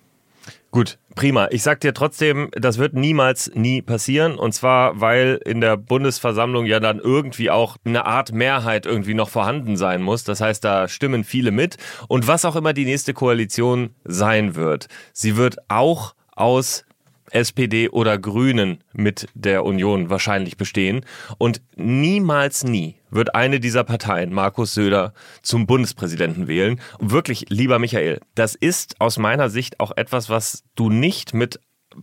Gut, 0.75 0.99
prima. 1.15 1.47
Ich 1.53 1.63
sag 1.63 1.81
dir 1.81 1.95
trotzdem, 1.95 2.51
das 2.53 2.79
wird 2.79 2.95
niemals 2.95 3.49
nie 3.55 3.81
passieren. 3.81 4.37
Und 4.37 4.55
zwar, 4.55 5.01
weil 5.01 5.41
in 5.45 5.61
der 5.61 5.77
Bundesversammlung 5.77 6.67
ja 6.67 6.81
dann 6.81 6.99
irgendwie 6.99 7.49
auch 7.49 7.77
eine 7.85 8.07
Art 8.07 8.33
Mehrheit 8.33 8.85
irgendwie 8.85 9.15
noch 9.15 9.29
vorhanden 9.29 9.77
sein 9.77 10.03
muss. 10.03 10.25
Das 10.25 10.41
heißt, 10.41 10.65
da 10.65 10.89
stimmen 10.89 11.23
viele 11.23 11.53
mit. 11.53 11.77
Und 12.09 12.27
was 12.27 12.45
auch 12.45 12.57
immer 12.57 12.73
die 12.73 12.87
nächste 12.87 13.15
Koalition 13.15 13.95
sein 14.03 14.57
wird, 14.57 14.89
sie 15.13 15.37
wird 15.37 15.59
auch 15.69 16.17
aus 16.33 16.85
SPD 17.31 17.89
oder 17.89 18.19
Grünen 18.19 18.83
mit 18.93 19.29
der 19.35 19.65
Union 19.65 20.11
wahrscheinlich 20.11 20.57
bestehen. 20.57 21.05
Und 21.39 21.63
niemals 21.77 22.65
nie 22.65 22.97
wird 23.11 23.35
eine 23.35 23.61
dieser 23.61 23.85
Parteien, 23.85 24.33
Markus 24.33 24.75
Söder, 24.75 25.15
zum 25.43 25.67
Bundespräsidenten 25.67 26.49
wählen. 26.49 26.81
Und 26.99 27.11
wirklich, 27.11 27.47
lieber 27.49 27.79
Michael, 27.79 28.21
das 28.35 28.55
ist 28.55 29.01
aus 29.01 29.19
meiner 29.19 29.49
Sicht 29.49 29.81
auch 29.81 29.93
etwas, 29.97 30.29
was 30.29 30.65
du 30.75 30.91
nicht 30.91 31.35
mit 31.35 31.61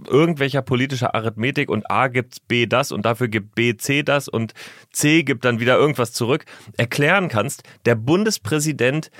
irgendwelcher 0.08 0.62
politischer 0.62 1.16
Arithmetik 1.16 1.70
und 1.70 1.92
A 1.92 2.08
gibt 2.08 2.48
B 2.48 2.66
das 2.66 2.94
und 2.94 3.06
dafür 3.06 3.28
gibt 3.28 3.56
B 3.56 3.76
C 3.76 4.04
das 4.04 4.30
und 4.30 4.54
C 4.94 5.24
gibt 5.24 5.44
dann 5.44 5.60
wieder 5.60 5.76
irgendwas 5.76 6.14
zurück, 6.14 6.46
erklären 6.78 7.28
kannst. 7.28 7.64
Der 7.86 7.96
Bundespräsident 7.96 9.12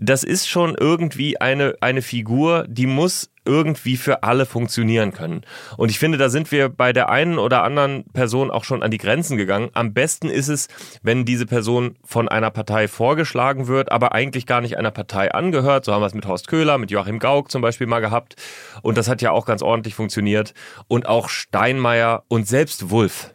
das 0.00 0.24
ist 0.24 0.48
schon 0.48 0.74
irgendwie 0.74 1.40
eine, 1.40 1.74
eine 1.82 2.00
Figur, 2.00 2.64
die 2.68 2.86
muss 2.86 3.30
irgendwie 3.50 3.96
für 3.96 4.22
alle 4.22 4.46
funktionieren 4.46 5.12
können. 5.12 5.42
Und 5.76 5.90
ich 5.90 5.98
finde, 5.98 6.18
da 6.18 6.28
sind 6.28 6.52
wir 6.52 6.68
bei 6.68 6.92
der 6.92 7.08
einen 7.08 7.38
oder 7.38 7.64
anderen 7.64 8.04
Person 8.12 8.50
auch 8.52 8.62
schon 8.62 8.84
an 8.84 8.92
die 8.92 8.98
Grenzen 8.98 9.36
gegangen. 9.36 9.70
Am 9.72 9.92
besten 9.92 10.28
ist 10.28 10.46
es, 10.46 10.68
wenn 11.02 11.24
diese 11.24 11.46
Person 11.46 11.96
von 12.04 12.28
einer 12.28 12.52
Partei 12.52 12.86
vorgeschlagen 12.86 13.66
wird, 13.66 13.90
aber 13.90 14.12
eigentlich 14.12 14.46
gar 14.46 14.60
nicht 14.60 14.78
einer 14.78 14.92
Partei 14.92 15.32
angehört. 15.32 15.84
So 15.84 15.92
haben 15.92 16.02
wir 16.02 16.06
es 16.06 16.14
mit 16.14 16.26
Horst 16.26 16.46
Köhler, 16.46 16.78
mit 16.78 16.92
Joachim 16.92 17.18
Gauck 17.18 17.50
zum 17.50 17.60
Beispiel 17.60 17.88
mal 17.88 17.98
gehabt. 18.00 18.36
Und 18.82 18.96
das 18.96 19.08
hat 19.08 19.20
ja 19.20 19.32
auch 19.32 19.46
ganz 19.46 19.62
ordentlich 19.62 19.96
funktioniert. 19.96 20.54
Und 20.86 21.08
auch 21.08 21.28
Steinmeier 21.28 22.22
und 22.28 22.46
selbst 22.46 22.90
Wulff, 22.90 23.34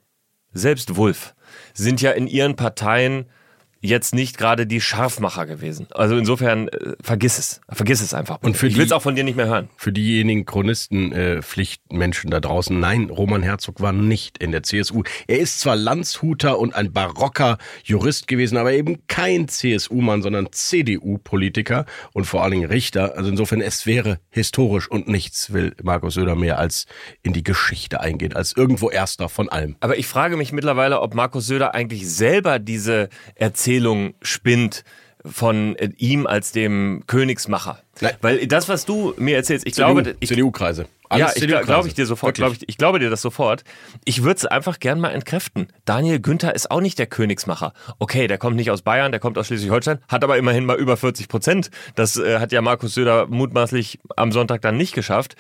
selbst 0.54 0.96
Wulff 0.96 1.36
sind 1.74 2.02
ja 2.02 2.12
in 2.12 2.28
ihren 2.28 2.56
Parteien 2.56 3.26
jetzt 3.86 4.14
nicht 4.14 4.38
gerade 4.38 4.68
die 4.68 4.82
Scharfmacher 4.82 5.46
gewesen. 5.46 5.88
Also 5.92 6.18
insofern 6.18 6.68
äh, 6.68 6.94
vergiss 7.02 7.38
es, 7.38 7.62
vergiss 7.70 8.02
es 8.02 8.14
einfach. 8.14 8.40
Und 8.42 8.58
für 8.58 8.68
ich 8.68 8.78
will 8.78 8.86
es 8.86 8.92
auch 8.92 9.02
von 9.02 9.16
dir 9.16 9.24
nicht 9.24 9.38
mehr 9.38 9.48
hören. 9.48 9.70
Für 9.78 9.92
diejenigen 9.92 10.46
Chronisten, 10.46 11.12
äh, 11.12 11.42
da 12.26 12.40
draußen, 12.40 12.80
nein, 12.80 13.10
Roman 13.10 13.44
Herzog 13.44 13.82
war 13.82 13.94
nicht 13.94 14.38
in 14.40 14.52
der 14.52 14.64
CSU. 14.64 15.04
Er 15.28 15.40
ist 15.40 15.60
zwar 15.60 15.76
Landshuter 15.76 16.60
und 16.60 16.76
ein 16.76 16.92
barocker 16.92 17.58
Jurist 17.84 18.28
gewesen, 18.28 18.58
aber 18.58 18.74
eben 18.74 19.08
kein 19.08 19.48
CSU-Mann, 19.48 20.22
sondern 20.22 20.48
CDU-Politiker 20.52 21.86
und 22.14 22.26
vor 22.26 22.44
allen 22.44 22.52
Dingen 22.52 22.70
Richter. 22.70 23.18
Also 23.18 23.30
insofern, 23.30 23.62
es 23.62 23.86
wäre 23.86 24.20
historisch 24.30 24.90
und 24.90 25.08
nichts 25.08 25.54
will 25.54 25.76
Markus 25.84 26.16
Söder 26.16 26.36
mehr 26.36 26.60
als 26.60 26.86
in 27.24 27.34
die 27.34 27.44
Geschichte 27.44 28.02
eingehen, 28.02 28.34
als 28.34 28.54
irgendwo 28.56 28.90
Erster 28.90 29.30
von 29.30 29.50
allem. 29.50 29.76
Aber 29.80 29.98
ich 29.98 30.08
frage 30.08 30.38
mich 30.38 30.52
mittlerweile, 30.52 31.02
ob 31.02 31.14
Markus 31.14 31.48
Söder 31.48 31.76
eigentlich 31.76 32.10
selber 32.10 32.60
diese 32.60 33.10
Erzählung 33.36 33.75
Erzählung 33.76 34.14
spinnt 34.22 34.84
von 35.26 35.76
äh, 35.76 35.90
ihm 35.98 36.28
als 36.28 36.52
dem 36.52 37.04
Königsmacher. 37.08 37.80
Nein. 38.00 38.14
Weil 38.22 38.48
das, 38.48 38.70
was 38.70 38.86
du 38.86 39.14
mir 39.18 39.36
erzählst, 39.36 39.68
ich 39.68 39.74
CDU, 39.74 39.94
glaube, 39.94 40.16
ich, 40.20 40.30
CDU-Kreise. 40.30 40.88
Ja, 41.14 41.32
ich 41.36 41.48
glaube 41.48 41.88
ich 41.88 41.94
dir 41.94 42.06
sofort, 42.06 42.36
glaube 42.36 42.56
ich, 42.56 42.68
ich 42.68 42.78
glaube 42.78 43.00
dir 43.00 43.10
das 43.10 43.22
sofort. 43.22 43.64
Ich 44.06 44.24
würde 44.24 44.38
es 44.38 44.46
einfach 44.46 44.80
gern 44.80 45.00
mal 45.00 45.10
entkräften. 45.10 45.68
Daniel 45.86 46.20
Günther 46.20 46.56
ist 46.56 46.72
auch 46.72 46.82
nicht 46.82 47.00
der 47.00 47.08
Königsmacher. 47.08 47.74
Okay, 48.00 48.28
der 48.28 48.38
kommt 48.38 48.56
nicht 48.56 48.72
aus 48.72 48.82
Bayern, 48.82 49.12
der 49.12 49.20
kommt 49.20 49.38
aus 49.38 49.48
Schleswig-Holstein, 49.48 50.00
hat 50.08 50.24
aber 50.24 50.38
immerhin 50.38 50.66
mal 50.66 50.78
über 50.78 50.98
40 50.98 51.28
Prozent. 51.28 51.70
Das 51.96 52.18
äh, 52.18 52.40
hat 52.40 52.52
ja 52.52 52.62
Markus 52.62 52.94
Söder 52.94 53.28
mutmaßlich 53.28 54.00
am 54.16 54.32
Sonntag 54.32 54.62
dann 54.62 54.78
nicht 54.78 54.94
geschafft. 54.94 55.36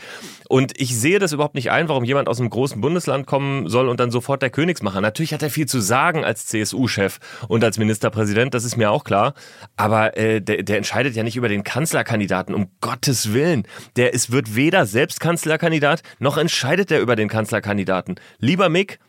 Und 0.48 0.79
ich 0.79 0.98
sehe 0.98 1.19
das 1.19 1.31
überhaupt 1.31 1.55
nicht 1.55 1.72
ein, 1.72 1.89
warum 1.89 2.03
jemand 2.03 2.29
aus 2.29 2.39
einem 2.39 2.50
großen 2.50 2.79
Bundesland 2.79 3.25
kommen 3.25 3.67
soll 3.67 3.89
und 3.89 4.00
dann 4.00 4.12
sofort 4.12 4.41
der 4.41 4.50
Königsmacher. 4.50 5.01
Natürlich 5.01 5.34
hat 5.34 5.41
er 5.41 5.50
viel 5.50 5.65
zu 5.65 5.79
sagen 5.79 6.24
als 6.24 6.45
CSU-Chef 6.45 7.19
und 7.48 7.63
als 7.63 7.77
Ministerpräsident, 7.77 8.53
das 8.53 8.63
ist 8.63 8.77
mir 8.77 8.91
auch 8.91 9.03
klar. 9.03 9.34
Aber 9.75 10.17
äh, 10.17 10.41
der, 10.41 10.63
der 10.63 10.77
entscheidet 10.77 11.15
ja 11.15 11.24
nicht 11.24 11.36
über 11.36 11.50
den 11.50 11.63
Kanzlerkandidaten, 11.63 12.53
um 12.53 12.69
Gottes 12.81 13.34
Willen. 13.34 13.67
Der 13.95 14.13
ist, 14.13 14.31
wird 14.31 14.55
weder 14.55 14.86
selbst 14.86 15.19
Kanzlerkandidat, 15.57 16.01
noch 16.19 16.38
entscheidet 16.38 16.91
er 16.91 17.00
über 17.00 17.15
den 17.15 17.29
Kanzlerkandidaten. 17.29 18.15
Lieber 18.39 18.69
Mick, 18.69 19.00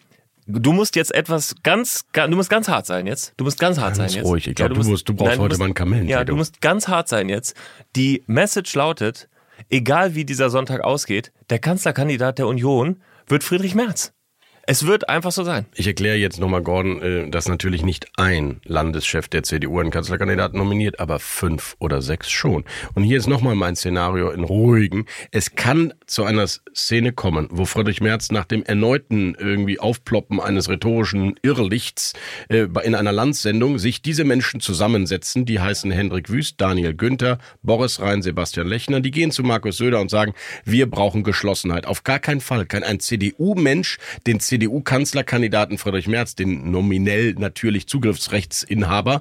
Du 0.48 0.72
musst 0.72 0.94
jetzt 0.94 1.12
etwas 1.12 1.56
ganz, 1.64 2.04
du 2.12 2.36
musst 2.36 2.50
ganz 2.50 2.68
hart 2.68 2.86
sein 2.86 3.08
jetzt. 3.08 3.34
Du 3.36 3.42
musst 3.42 3.58
ganz 3.58 3.80
hart 3.80 3.96
ganz 3.96 4.12
sein 4.12 4.22
jetzt. 4.22 4.30
ruhig. 4.30 4.46
Ich 4.46 4.54
glaube, 4.54 4.76
ja, 4.76 4.80
du, 4.80 4.88
du, 4.88 4.96
du 4.96 5.14
brauchst 5.14 5.30
nein, 5.30 5.40
heute 5.40 5.48
musst, 5.48 5.58
mal 5.58 5.64
einen 5.64 5.74
Kamellen. 5.74 6.08
Ja, 6.08 6.22
du 6.22 6.36
musst 6.36 6.60
ganz 6.60 6.86
hart 6.86 7.08
sein 7.08 7.28
jetzt. 7.28 7.56
Die 7.96 8.22
Message 8.28 8.72
lautet, 8.76 9.28
egal 9.70 10.14
wie 10.14 10.24
dieser 10.24 10.48
Sonntag 10.48 10.82
ausgeht, 10.82 11.32
der 11.50 11.58
Kanzlerkandidat 11.58 12.38
der 12.38 12.46
Union 12.46 13.02
wird 13.26 13.42
Friedrich 13.42 13.74
Merz. 13.74 14.12
Es 14.68 14.84
wird 14.84 15.08
einfach 15.08 15.30
so 15.30 15.44
sein. 15.44 15.66
Ich 15.76 15.86
erkläre 15.86 16.16
jetzt 16.16 16.40
nochmal, 16.40 16.60
Gordon, 16.60 17.00
äh, 17.00 17.30
dass 17.30 17.46
natürlich 17.46 17.84
nicht 17.84 18.08
ein 18.16 18.60
Landeschef 18.64 19.28
der 19.28 19.44
CDU 19.44 19.78
einen 19.78 19.92
Kanzlerkandidaten 19.92 20.58
nominiert, 20.58 20.98
aber 20.98 21.20
fünf 21.20 21.76
oder 21.78 22.02
sechs 22.02 22.32
schon. 22.32 22.64
Und 22.94 23.04
hier 23.04 23.16
ist 23.16 23.28
nochmal 23.28 23.54
mein 23.54 23.76
Szenario 23.76 24.30
in 24.30 24.42
ruhigen. 24.42 25.06
Es 25.30 25.54
kann 25.54 25.94
zu 26.06 26.24
einer 26.24 26.48
Szene 26.48 27.12
kommen, 27.12 27.46
wo 27.52 27.64
Friedrich 27.64 28.00
Merz 28.00 28.32
nach 28.32 28.44
dem 28.44 28.64
erneuten 28.64 29.36
irgendwie 29.38 29.78
Aufploppen 29.78 30.40
eines 30.40 30.68
rhetorischen 30.68 31.36
Irrlichts 31.42 32.14
äh, 32.48 32.66
in 32.82 32.96
einer 32.96 33.12
Landsendung 33.12 33.78
sich 33.78 34.02
diese 34.02 34.24
Menschen 34.24 34.58
zusammensetzen, 34.58 35.44
die 35.44 35.60
heißen 35.60 35.92
Hendrik 35.92 36.28
Wüst, 36.28 36.60
Daniel 36.60 36.92
Günther, 36.92 37.38
Boris 37.62 38.00
Rhein, 38.00 38.20
Sebastian 38.20 38.66
Lechner, 38.66 38.98
die 38.98 39.12
gehen 39.12 39.30
zu 39.30 39.44
Markus 39.44 39.76
Söder 39.76 40.00
und 40.00 40.10
sagen, 40.10 40.34
wir 40.64 40.90
brauchen 40.90 41.22
Geschlossenheit. 41.22 41.86
Auf 41.86 42.02
gar 42.02 42.18
keinen 42.18 42.40
Fall 42.40 42.66
kann 42.66 42.82
ein 42.82 42.98
CDU-Mensch 42.98 43.98
den 44.26 44.40
CDU 44.40 44.55
CDU-Kanzlerkandidaten 44.56 45.76
Friedrich 45.76 46.08
Merz, 46.08 46.34
den 46.34 46.70
nominell 46.70 47.34
natürlich 47.34 47.86
Zugriffsrechtsinhaber, 47.88 49.20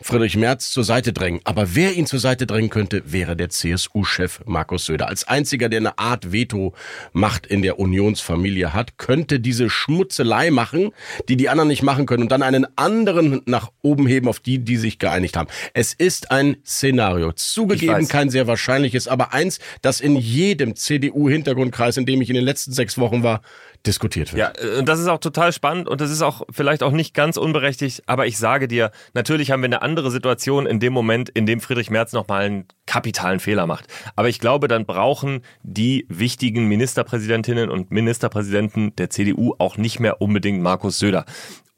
Friedrich 0.00 0.36
Merz 0.36 0.70
zur 0.70 0.84
Seite 0.84 1.14
drängen. 1.14 1.40
Aber 1.44 1.74
wer 1.74 1.94
ihn 1.94 2.04
zur 2.04 2.18
Seite 2.18 2.46
drängen 2.46 2.68
könnte, 2.68 3.02
wäre 3.06 3.34
der 3.34 3.48
CSU-Chef 3.48 4.42
Markus 4.44 4.84
Söder. 4.84 5.08
Als 5.08 5.26
einziger, 5.26 5.70
der 5.70 5.80
eine 5.80 5.98
Art 5.98 6.32
Veto-Macht 6.32 7.46
in 7.46 7.62
der 7.62 7.78
Unionsfamilie 7.78 8.74
hat, 8.74 8.98
könnte 8.98 9.40
diese 9.40 9.70
Schmutzelei 9.70 10.50
machen, 10.50 10.90
die 11.30 11.38
die 11.38 11.48
anderen 11.48 11.68
nicht 11.68 11.82
machen 11.82 12.04
können 12.04 12.24
und 12.24 12.30
dann 12.30 12.42
einen 12.42 12.66
anderen 12.76 13.40
nach 13.46 13.72
oben 13.80 14.06
heben 14.06 14.28
auf 14.28 14.38
die, 14.38 14.58
die 14.58 14.76
sich 14.76 14.98
geeinigt 14.98 15.36
haben. 15.36 15.48
Es 15.72 15.94
ist 15.94 16.30
ein 16.30 16.58
Szenario. 16.66 17.32
Zugegeben 17.32 18.06
kein 18.06 18.28
sehr 18.28 18.46
wahrscheinliches, 18.46 19.08
aber 19.08 19.32
eins, 19.32 19.60
das 19.80 20.00
in 20.00 20.16
jedem 20.16 20.76
CDU-Hintergrundkreis, 20.76 21.96
in 21.96 22.04
dem 22.04 22.20
ich 22.20 22.28
in 22.28 22.36
den 22.36 22.44
letzten 22.44 22.72
sechs 22.72 22.98
Wochen 22.98 23.22
war, 23.22 23.40
diskutiert 23.86 24.32
wird. 24.32 24.58
Ja, 24.58 24.64
äh, 24.64 24.78
und 24.78 24.88
das 24.88 25.00
ist 25.00 25.08
auch 25.08 25.18
total 25.18 25.52
spannend 25.52 25.88
und 25.88 26.00
das 26.00 26.10
ist 26.10 26.22
auch 26.22 26.42
vielleicht 26.50 26.82
auch 26.82 26.92
nicht 26.92 27.14
ganz 27.14 27.36
unberechtigt, 27.36 28.02
aber 28.06 28.26
ich 28.26 28.38
sage 28.38 28.68
dir, 28.68 28.90
natürlich 29.14 29.50
haben 29.50 29.62
wir 29.62 29.66
eine 29.66 29.82
andere 29.82 30.10
Situation 30.10 30.66
in 30.66 30.80
dem 30.80 30.92
Moment, 30.92 31.28
in 31.30 31.46
dem 31.46 31.60
Friedrich 31.60 31.90
Merz 31.90 32.12
nochmal 32.12 32.44
einen 32.44 32.64
kapitalen 32.86 33.40
Fehler 33.40 33.66
macht. 33.66 33.86
Aber 34.14 34.28
ich 34.28 34.38
glaube, 34.38 34.68
dann 34.68 34.86
brauchen 34.86 35.42
die 35.62 36.06
wichtigen 36.08 36.66
Ministerpräsidentinnen 36.68 37.70
und 37.70 37.90
Ministerpräsidenten 37.90 38.94
der 38.96 39.10
CDU 39.10 39.54
auch 39.58 39.76
nicht 39.76 40.00
mehr 40.00 40.20
unbedingt 40.20 40.62
Markus 40.62 40.98
Söder 40.98 41.24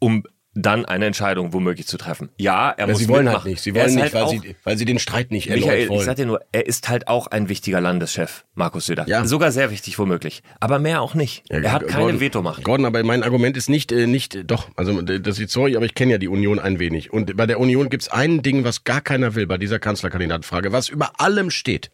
um 0.01 0.25
dann 0.59 0.85
eine 0.85 1.07
Entscheidung 1.07 1.53
womöglich 1.53 1.87
zu 1.87 1.97
treffen. 1.97 2.31
Ja, 2.37 2.71
er 2.71 2.87
ja, 2.87 2.93
muss 2.93 2.99
Sie 2.99 3.09
wollen 3.09 3.25
mitmachen. 3.25 3.45
halt 3.45 3.51
nicht. 3.53 3.63
Sie 3.63 3.75
wollen 3.75 3.95
nicht, 3.95 4.03
halt 4.03 4.15
weil, 4.15 4.29
sie, 4.29 4.57
weil 4.65 4.77
sie 4.77 4.85
den 4.85 4.99
Streit 4.99 5.31
nicht 5.31 5.49
Michael, 5.49 5.89
wollen. 5.89 6.01
ich 6.01 6.05
sag 6.05 6.17
dir 6.17 6.27
nur, 6.27 6.41
er 6.53 6.67
ist 6.67 6.89
halt 6.89 7.09
auch 7.09 7.29
ein 7.29 7.49
wichtiger 7.49 7.81
Landeschef, 7.81 8.45
Markus 8.55 8.87
Söder. 8.87 9.07
Ja. 9.09 9.25
Sogar 9.25 9.53
sehr 9.53 9.71
wichtig 9.71 9.99
womöglich. 9.99 10.43
Aber 10.61 10.79
mehr 10.79 11.01
auch 11.01 11.15
nicht. 11.15 11.45
Ja, 11.49 11.59
er 11.59 11.73
hat 11.73 11.87
keine 11.87 12.03
Gordon, 12.05 12.21
Vetomacht. 12.21 12.65
Gordon, 12.65 12.87
aber 12.87 13.03
mein 13.05 13.23
Argument 13.23 13.57
ist 13.57 13.69
nicht, 13.69 13.93
äh, 13.93 14.07
nicht, 14.07 14.51
doch, 14.51 14.69
also 14.77 15.01
das 15.03 15.39
ist 15.39 15.53
sorry, 15.53 15.77
aber 15.77 15.87
ich 15.87 15.95
kenne 15.95 16.13
ja 16.13 16.19
die 16.19 16.29
Union 16.29 16.59
ein 16.59 16.79
wenig. 16.79 17.13
Und 17.13 17.37
bei 17.37 17.47
der 17.47 17.61
Union 17.61 17.89
gibt's 17.89 18.09
ein 18.09 18.43
Ding, 18.43 18.65
was 18.65 18.85
gar 18.85 19.01
keiner 19.01 19.35
will 19.35 19.47
bei 19.47 19.59
dieser 19.59 19.79
Kanzlerkandidatenfrage, 19.79 20.73
was 20.73 20.89
über 20.89 21.21
allem 21.21 21.51
steht. 21.51 21.91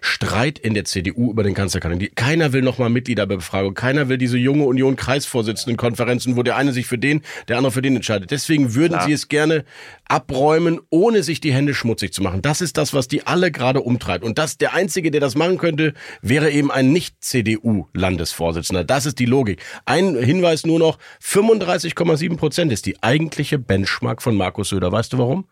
Streit 0.00 0.58
in 0.58 0.74
der 0.74 0.84
CDU 0.84 1.30
über 1.30 1.42
den 1.42 1.54
Kanzlerkandidaten. 1.54 2.14
Keiner 2.14 2.52
will 2.52 2.62
nochmal 2.62 2.90
Mitgliederbefragung. 2.90 3.74
Keiner 3.74 4.08
will 4.08 4.18
diese 4.18 4.38
junge 4.38 4.64
Union-Kreisvorsitzendenkonferenzen, 4.64 6.36
wo 6.36 6.42
der 6.42 6.56
eine 6.56 6.72
sich 6.72 6.86
für 6.86 6.98
den, 6.98 7.22
der 7.48 7.56
andere 7.56 7.72
für 7.72 7.82
den 7.82 7.96
entscheidet. 7.96 8.30
Deswegen 8.30 8.74
würden 8.74 8.94
Klar. 8.94 9.06
sie 9.06 9.12
es 9.12 9.28
gerne 9.28 9.64
abräumen, 10.08 10.80
ohne 10.90 11.22
sich 11.22 11.40
die 11.40 11.52
Hände 11.52 11.74
schmutzig 11.74 12.12
zu 12.12 12.22
machen. 12.22 12.42
Das 12.42 12.60
ist 12.60 12.76
das, 12.76 12.94
was 12.94 13.08
die 13.08 13.26
alle 13.26 13.50
gerade 13.50 13.80
umtreibt. 13.80 14.24
Und 14.24 14.38
das, 14.38 14.58
der 14.58 14.74
Einzige, 14.74 15.10
der 15.10 15.20
das 15.20 15.34
machen 15.34 15.58
könnte, 15.58 15.94
wäre 16.22 16.50
eben 16.50 16.70
ein 16.70 16.92
Nicht-CDU-Landesvorsitzender. 16.92 18.84
Das 18.84 19.06
ist 19.06 19.18
die 19.18 19.26
Logik. 19.26 19.62
Ein 19.84 20.16
Hinweis 20.16 20.66
nur 20.66 20.78
noch, 20.78 20.98
35,7 21.22 22.36
Prozent 22.36 22.72
ist 22.72 22.86
die 22.86 23.02
eigentliche 23.02 23.58
Benchmark 23.58 24.22
von 24.22 24.36
Markus 24.36 24.70
Söder. 24.70 24.92
Weißt 24.92 25.12
du 25.12 25.18
warum? 25.18 25.46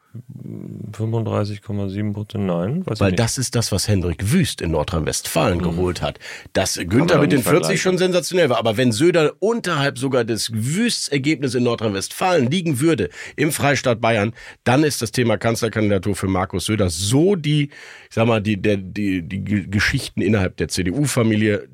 35,7 0.93 2.13
Prozent, 2.13 2.47
nein. 2.47 2.83
Weil 2.87 3.13
das 3.13 3.37
ist 3.39 3.55
das, 3.55 3.71
was 3.73 3.89
Hendrik 3.89 4.33
Wüst 4.33 4.63
in 4.63 4.71
Nordrhein-Westfalen 4.71 5.59
mhm. 5.59 5.63
geholt 5.63 6.03
hat. 6.03 6.19
Dass 6.55 6.77
Günther 6.77 7.19
mit 7.19 7.33
den 7.33 7.43
40 7.43 7.81
schon 7.81 7.99
sensationell 7.99 8.49
war. 8.49 8.59
Aber 8.59 8.77
wenn 8.77 8.91
Söder 8.91 9.35
unterhalb 9.39 9.99
sogar 9.99 10.25
des 10.25 10.51
Wüsts 10.53 11.09
in 11.09 11.63
Nordrhein-Westfalen 11.63 12.51
liegen 12.51 12.81
würde, 12.81 13.11
im 13.37 13.53
Freistaat 13.53 14.01
Bayern, 14.01 14.33
dann 14.65 14.83
ist 14.83 15.03
das 15.03 15.13
Thema 15.13 15.37
Kanzlerkandidatur 15.37 16.17
für 16.17 16.29
Markus 16.29 16.67
Söder 16.67 16.89
so 16.91 17.37
die, 17.37 17.65
ich 17.65 18.15
sag 18.15 18.27
mal, 18.27 18.41
die, 18.41 18.61
der, 18.61 18.79
die, 18.79 19.23
die 19.23 19.45
Geschichten 19.71 20.23
innerhalb 20.23 20.57
der 20.57 20.69
CDU-Familie 20.69 21.69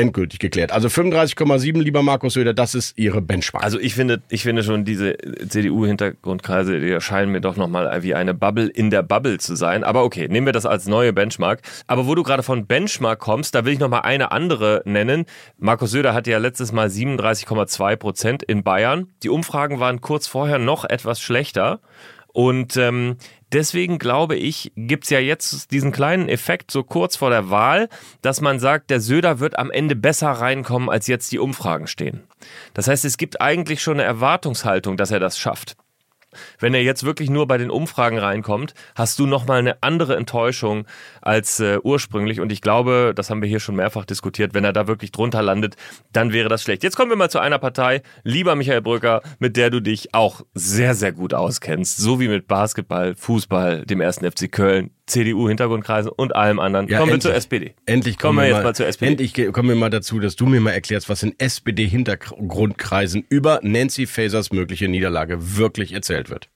endgültig 0.00 0.38
geklärt. 0.38 0.72
Also 0.72 0.88
35,7, 0.88 1.80
lieber 1.80 2.02
Markus 2.02 2.34
Söder, 2.34 2.54
das 2.54 2.74
ist 2.74 2.98
Ihre 2.98 3.20
Benchmark. 3.20 3.62
Also 3.62 3.78
ich 3.78 3.94
finde, 3.94 4.22
ich 4.30 4.42
finde 4.42 4.62
schon 4.62 4.84
diese 4.84 5.16
CDU-Hintergrundkreise, 5.46 6.80
die 6.80 6.90
erscheinen 6.90 7.30
mir 7.32 7.40
doch 7.40 7.56
nochmal 7.56 8.02
wie 8.02 8.14
eine 8.14 8.32
Bubble 8.32 8.66
in 8.66 8.90
der 8.90 9.02
Bubble 9.02 9.38
zu 9.38 9.54
sein. 9.56 9.84
Aber 9.84 10.04
okay, 10.04 10.26
nehmen 10.28 10.46
wir 10.46 10.52
das 10.52 10.66
als 10.66 10.86
neue 10.86 11.12
Benchmark. 11.12 11.60
Aber 11.86 12.06
wo 12.06 12.14
du 12.14 12.22
gerade 12.22 12.42
von 12.42 12.66
Benchmark 12.66 13.18
kommst, 13.18 13.54
da 13.54 13.64
will 13.64 13.74
ich 13.74 13.78
nochmal 13.78 14.02
eine 14.02 14.32
andere 14.32 14.82
nennen. 14.86 15.26
Markus 15.58 15.90
Söder 15.90 16.14
hatte 16.14 16.30
ja 16.30 16.38
letztes 16.38 16.72
Mal 16.72 16.88
37,2 16.88 17.96
Prozent 17.96 18.42
in 18.42 18.62
Bayern. 18.62 19.08
Die 19.22 19.28
Umfragen 19.28 19.80
waren 19.80 20.00
kurz 20.00 20.26
vorher 20.26 20.58
noch 20.58 20.84
etwas 20.84 21.20
schlechter. 21.20 21.80
Und 22.32 22.76
ähm, 22.76 23.16
deswegen 23.52 23.98
glaube 23.98 24.36
ich, 24.36 24.72
gibt's 24.76 25.10
ja 25.10 25.18
jetzt 25.18 25.70
diesen 25.70 25.92
kleinen 25.92 26.28
Effekt 26.28 26.70
so 26.70 26.82
kurz 26.82 27.16
vor 27.16 27.30
der 27.30 27.50
Wahl, 27.50 27.88
dass 28.22 28.40
man 28.40 28.58
sagt, 28.58 28.90
der 28.90 29.00
Söder 29.00 29.40
wird 29.40 29.58
am 29.58 29.70
Ende 29.70 29.96
besser 29.96 30.30
reinkommen, 30.30 30.88
als 30.88 31.06
jetzt 31.06 31.32
die 31.32 31.38
Umfragen 31.38 31.86
stehen. 31.86 32.22
Das 32.74 32.88
heißt, 32.88 33.04
es 33.04 33.16
gibt 33.16 33.40
eigentlich 33.40 33.82
schon 33.82 33.94
eine 33.94 34.04
Erwartungshaltung, 34.04 34.96
dass 34.96 35.10
er 35.10 35.20
das 35.20 35.38
schafft. 35.38 35.76
Wenn 36.58 36.74
er 36.74 36.82
jetzt 36.82 37.04
wirklich 37.04 37.30
nur 37.30 37.46
bei 37.46 37.58
den 37.58 37.70
Umfragen 37.70 38.18
reinkommt, 38.18 38.74
hast 38.94 39.18
du 39.18 39.26
nochmal 39.26 39.58
eine 39.58 39.82
andere 39.82 40.16
Enttäuschung 40.16 40.86
als 41.22 41.60
äh, 41.60 41.78
ursprünglich. 41.82 42.40
Und 42.40 42.52
ich 42.52 42.60
glaube, 42.60 43.12
das 43.14 43.30
haben 43.30 43.42
wir 43.42 43.48
hier 43.48 43.60
schon 43.60 43.76
mehrfach 43.76 44.04
diskutiert, 44.04 44.54
wenn 44.54 44.64
er 44.64 44.72
da 44.72 44.86
wirklich 44.86 45.12
drunter 45.12 45.42
landet, 45.42 45.76
dann 46.12 46.32
wäre 46.32 46.48
das 46.48 46.62
schlecht. 46.62 46.82
Jetzt 46.82 46.96
kommen 46.96 47.10
wir 47.10 47.16
mal 47.16 47.30
zu 47.30 47.38
einer 47.40 47.58
Partei, 47.58 48.02
lieber 48.22 48.54
Michael 48.54 48.82
Brücker, 48.82 49.22
mit 49.38 49.56
der 49.56 49.70
du 49.70 49.80
dich 49.80 50.14
auch 50.14 50.42
sehr, 50.54 50.94
sehr 50.94 51.12
gut 51.12 51.34
auskennst. 51.34 51.96
So 51.96 52.20
wie 52.20 52.28
mit 52.28 52.46
Basketball, 52.46 53.14
Fußball, 53.14 53.84
dem 53.86 54.00
ersten 54.00 54.30
FC 54.30 54.50
Köln, 54.50 54.90
CDU-Hintergrundkreisen 55.10 56.10
und 56.10 56.34
allem 56.34 56.58
anderen. 56.58 56.88
Ja, 56.88 56.98
kommen 56.98 57.12
endlich. 57.12 57.24
wir 57.24 57.30
zur 57.30 57.36
SPD. 57.36 57.74
Endlich 57.86 58.18
kommen 58.18 58.38
wir 58.38 58.42
wir 58.42 58.48
jetzt 58.48 58.56
mal, 58.58 58.64
mal 58.64 58.74
zur 58.74 58.86
SPD. 58.86 59.10
Endlich 59.10 59.52
kommen 59.52 59.68
wir 59.68 59.76
mal 59.76 59.90
dazu, 59.90 60.18
dass 60.20 60.36
du 60.36 60.46
mir 60.46 60.60
mal 60.60 60.70
erklärst, 60.70 61.08
was 61.08 61.22
in 61.22 61.34
SPD-Hintergrundkreisen 61.38 63.24
über 63.28 63.60
Nancy 63.62 64.06
Fasers 64.06 64.52
mögliche 64.52 64.88
Niederlage 64.88 65.56
wirklich 65.56 65.92
erzählt 65.92 66.30
wird. 66.30 66.48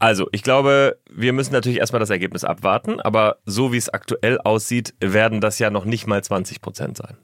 Also, 0.00 0.28
ich 0.30 0.42
glaube, 0.42 0.98
wir 1.10 1.32
müssen 1.32 1.52
natürlich 1.52 1.78
erstmal 1.78 1.98
das 1.98 2.10
Ergebnis 2.10 2.44
abwarten, 2.44 3.00
aber 3.00 3.38
so 3.46 3.72
wie 3.72 3.78
es 3.78 3.88
aktuell 3.88 4.38
aussieht, 4.38 4.94
werden 5.00 5.40
das 5.40 5.58
ja 5.58 5.70
noch 5.70 5.84
nicht 5.84 6.06
mal 6.06 6.22
20 6.22 6.60
Prozent 6.60 6.96
sein. 6.96 7.16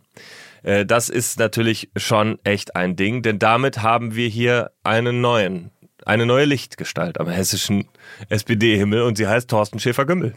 Äh, 0.65 0.85
Das 0.85 1.09
ist 1.09 1.39
natürlich 1.39 1.91
schon 1.97 2.39
echt 2.43 2.75
ein 2.75 2.97
Ding, 2.97 3.23
denn 3.23 3.39
damit 3.39 3.83
haben 3.83 4.17
wir 4.17 4.29
hier 4.29 4.73
einen 4.83 5.21
neuen, 5.21 5.71
eine 6.07 6.27
neue 6.27 6.45
Lichtgestalt 6.45 7.19
am 7.19 7.29
hessischen 7.29 7.89
SPD-Himmel 8.29 9.03
und 9.03 9.17
sie 9.17 9.27
heißt 9.27 9.49
Thorsten 9.49 9.79
Schäfer-Gümbel. 9.79 10.35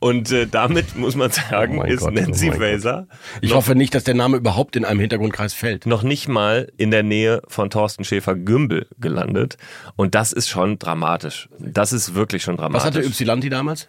Und 0.00 0.30
äh, 0.32 0.46
damit 0.46 0.96
muss 0.96 1.14
man 1.14 1.30
sagen, 1.30 1.78
Oh 1.78 1.84
ist 1.84 2.00
Gott, 2.00 2.12
oh 2.16 2.20
Nancy. 2.20 2.52
Faeser 2.52 3.06
Ich 3.40 3.50
noch, 3.50 3.56
hoffe 3.56 3.74
nicht, 3.74 3.94
dass 3.94 4.04
der 4.04 4.14
Name 4.14 4.36
überhaupt 4.36 4.76
in 4.76 4.84
einem 4.84 5.00
Hintergrundkreis 5.00 5.54
fällt. 5.54 5.86
noch 5.86 6.02
nicht 6.02 6.28
mal 6.28 6.72
in 6.76 6.90
der 6.90 7.02
Nähe 7.02 7.42
von 7.48 7.70
Thorsten 7.70 8.04
Schäfer-Gümbel 8.04 8.88
gelandet. 8.98 9.56
Und 9.96 10.14
das 10.14 10.32
ist 10.32 10.48
schon 10.48 10.78
dramatisch. 10.78 11.48
Das 11.58 11.92
ist 11.92 12.14
wirklich 12.14 12.42
schon 12.42 12.56
dramatisch. 12.56 12.86
Was 12.86 12.96
hatte 12.96 13.06
Ypsilanti 13.06 13.48
damals? 13.48 13.88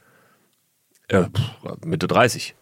Äh, 1.07 1.25
Mitte 1.83 2.07
30. 2.07 2.55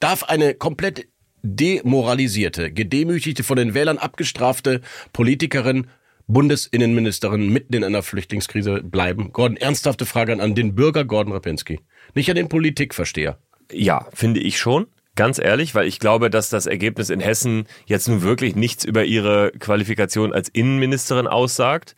Darf 0.00 0.24
eine 0.24 0.54
komplett 0.54 1.06
demoralisierte, 1.42 2.72
gedemütigte, 2.72 3.44
von 3.44 3.56
den 3.56 3.74
Wählern 3.74 3.98
abgestrafte 3.98 4.80
Politikerin, 5.12 5.86
Bundesinnenministerin 6.26 7.48
mitten 7.52 7.74
in 7.74 7.84
einer 7.84 8.02
Flüchtlingskrise 8.02 8.82
bleiben? 8.82 9.32
Gordon, 9.32 9.56
ernsthafte 9.56 10.06
Frage 10.06 10.40
an 10.40 10.54
den 10.54 10.74
Bürger 10.74 11.04
Gordon 11.04 11.32
Rapinski. 11.32 11.80
Nicht 12.14 12.28
an 12.30 12.36
den 12.36 12.48
Politikversteher. 12.48 13.38
Ja, 13.72 14.06
finde 14.12 14.40
ich 14.40 14.58
schon. 14.58 14.86
Ganz 15.14 15.38
ehrlich, 15.38 15.74
weil 15.74 15.86
ich 15.86 15.98
glaube, 15.98 16.28
dass 16.28 16.50
das 16.50 16.66
Ergebnis 16.66 17.08
in 17.08 17.20
Hessen 17.20 17.66
jetzt 17.86 18.06
nun 18.06 18.22
wirklich 18.22 18.54
nichts 18.54 18.84
über 18.84 19.04
ihre 19.04 19.50
Qualifikation 19.58 20.32
als 20.32 20.48
Innenministerin 20.50 21.26
aussagt. 21.26 21.96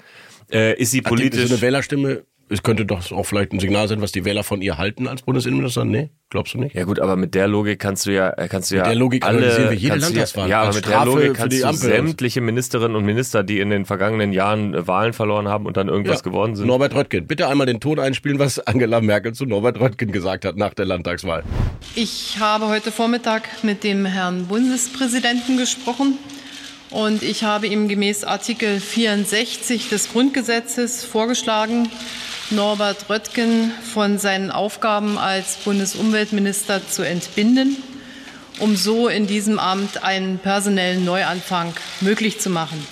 Äh, 0.52 0.78
ist 0.80 0.92
sie 0.92 0.98
Hat 0.98 1.06
politisch. 1.08 1.46
so 1.48 1.54
eine 1.54 1.60
Wählerstimme? 1.60 2.22
Es 2.50 2.62
könnte 2.62 2.86
doch 2.86 3.12
auch 3.12 3.24
vielleicht 3.24 3.52
ein 3.52 3.60
Signal 3.60 3.88
sein, 3.88 4.00
was 4.00 4.12
die 4.12 4.24
Wähler 4.24 4.42
von 4.42 4.62
ihr 4.62 4.78
halten 4.78 5.06
als 5.06 5.22
Bundesinnenministerin. 5.22 5.90
Nee, 5.90 6.10
glaubst 6.30 6.54
du 6.54 6.58
nicht? 6.58 6.74
ja 6.74 6.84
gut, 6.84 6.98
aber 6.98 7.16
mit 7.16 7.34
der 7.34 7.46
Logik 7.46 7.78
kannst 7.78 8.06
du 8.06 8.12
ja, 8.12 8.30
äh, 8.30 8.48
kannst 8.48 8.70
du 8.70 8.76
ja 8.76 8.84
der 8.84 8.94
Logik 8.94 9.24
alle, 9.24 9.38
analysieren 9.38 9.70
wir 9.70 9.76
jede 9.76 9.96
Landtagswahl 9.96 10.48
Ja, 10.48 10.62
ja 10.62 10.62
aber 10.62 10.74
mit 10.74 10.84
der 10.84 10.90
Strafe 10.90 11.06
Logik 11.06 11.26
für 11.26 11.32
kannst 11.34 11.56
die 11.56 11.62
du 11.62 11.72
sämtliche 11.72 12.40
Ministerinnen 12.40 12.96
und 12.96 13.04
Minister, 13.04 13.42
die 13.42 13.60
in 13.60 13.70
den 13.70 13.84
vergangenen 13.84 14.32
Jahren 14.32 14.74
äh, 14.74 14.86
Wahlen 14.86 15.12
verloren 15.12 15.48
haben 15.48 15.66
und 15.66 15.76
dann 15.76 15.88
irgendwas 15.88 16.22
geworden 16.22 16.56
sind. 16.56 16.66
Norbert 16.66 16.94
Röttgen, 16.94 17.26
bitte 17.26 17.48
einmal 17.48 17.66
den 17.66 17.80
Ton 17.80 17.98
einspielen, 17.98 18.38
was 18.38 18.58
Angela 18.60 19.00
Merkel 19.00 19.34
zu 19.34 19.44
Norbert 19.44 19.78
Röttgen 19.80 20.10
gesagt 20.10 20.44
hat 20.44 20.56
nach 20.56 20.74
der 20.74 20.86
Landtagswahl. 20.86 21.44
Ich 21.94 22.38
habe 22.38 22.68
heute 22.68 22.92
Vormittag 22.92 23.48
mit 23.62 23.84
dem 23.84 24.06
Herrn 24.06 24.46
Bundespräsidenten 24.46 25.58
gesprochen 25.58 26.18
und 26.90 27.22
ich 27.22 27.44
habe 27.44 27.66
ihm 27.66 27.88
gemäß 27.88 28.24
Artikel 28.24 28.80
64 28.80 29.90
des 29.90 30.10
Grundgesetzes 30.12 31.04
vorgeschlagen, 31.04 31.90
Norbert 32.50 33.10
Röttgen 33.10 33.72
von 33.92 34.16
seinen 34.16 34.50
Aufgaben 34.50 35.18
als 35.18 35.56
Bundesumweltminister 35.56 36.86
zu 36.86 37.02
entbinden, 37.02 37.76
um 38.58 38.74
so 38.74 39.08
in 39.08 39.26
diesem 39.26 39.58
Amt 39.58 40.02
einen 40.02 40.38
personellen 40.38 41.04
Neuanfang 41.04 41.74
möglich 42.00 42.40
zu 42.40 42.48
machen. 42.48 42.86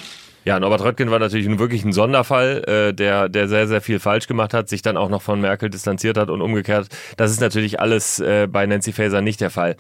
Ja, 0.44 0.60
Norbert 0.60 0.82
Röttgen 0.82 1.10
war 1.10 1.18
natürlich 1.18 1.48
wirklich 1.58 1.84
ein 1.84 1.94
Sonderfall, 1.94 2.64
äh, 2.68 2.94
der, 2.94 3.30
der 3.30 3.48
sehr, 3.48 3.66
sehr 3.66 3.80
viel 3.80 3.98
falsch 3.98 4.26
gemacht 4.26 4.52
hat, 4.52 4.68
sich 4.68 4.82
dann 4.82 4.98
auch 4.98 5.08
noch 5.08 5.22
von 5.22 5.40
Merkel 5.40 5.70
distanziert 5.70 6.18
hat 6.18 6.28
und 6.28 6.42
umgekehrt. 6.42 6.88
Das 7.16 7.30
ist 7.30 7.40
natürlich 7.40 7.80
alles 7.80 8.20
äh, 8.20 8.46
bei 8.46 8.66
Nancy 8.66 8.92
Faeser 8.92 9.22
nicht 9.22 9.40
der 9.40 9.50
Fall. 9.50 9.76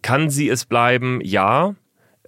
Kann 0.00 0.30
sie 0.30 0.48
es 0.48 0.64
bleiben? 0.64 1.20
Ja. 1.22 1.74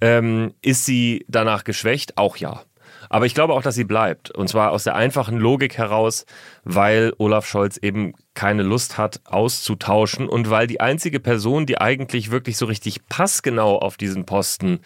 Ähm, 0.00 0.54
ist 0.60 0.86
sie 0.86 1.24
danach 1.28 1.62
geschwächt? 1.62 2.18
Auch 2.18 2.36
ja. 2.36 2.62
Aber 3.10 3.26
ich 3.26 3.34
glaube 3.34 3.54
auch, 3.54 3.62
dass 3.62 3.74
sie 3.74 3.84
bleibt. 3.84 4.30
Und 4.30 4.48
zwar 4.48 4.70
aus 4.70 4.84
der 4.84 4.94
einfachen 4.94 5.36
Logik 5.36 5.76
heraus, 5.76 6.24
weil 6.62 7.12
Olaf 7.18 7.44
Scholz 7.44 7.76
eben 7.76 8.14
keine 8.34 8.62
Lust 8.62 8.98
hat, 8.98 9.20
auszutauschen 9.24 10.28
und 10.28 10.48
weil 10.48 10.68
die 10.68 10.80
einzige 10.80 11.18
Person, 11.18 11.66
die 11.66 11.78
eigentlich 11.78 12.30
wirklich 12.30 12.56
so 12.56 12.66
richtig 12.66 13.06
passgenau 13.08 13.78
auf 13.78 13.96
diesen 13.96 14.26
Posten 14.26 14.78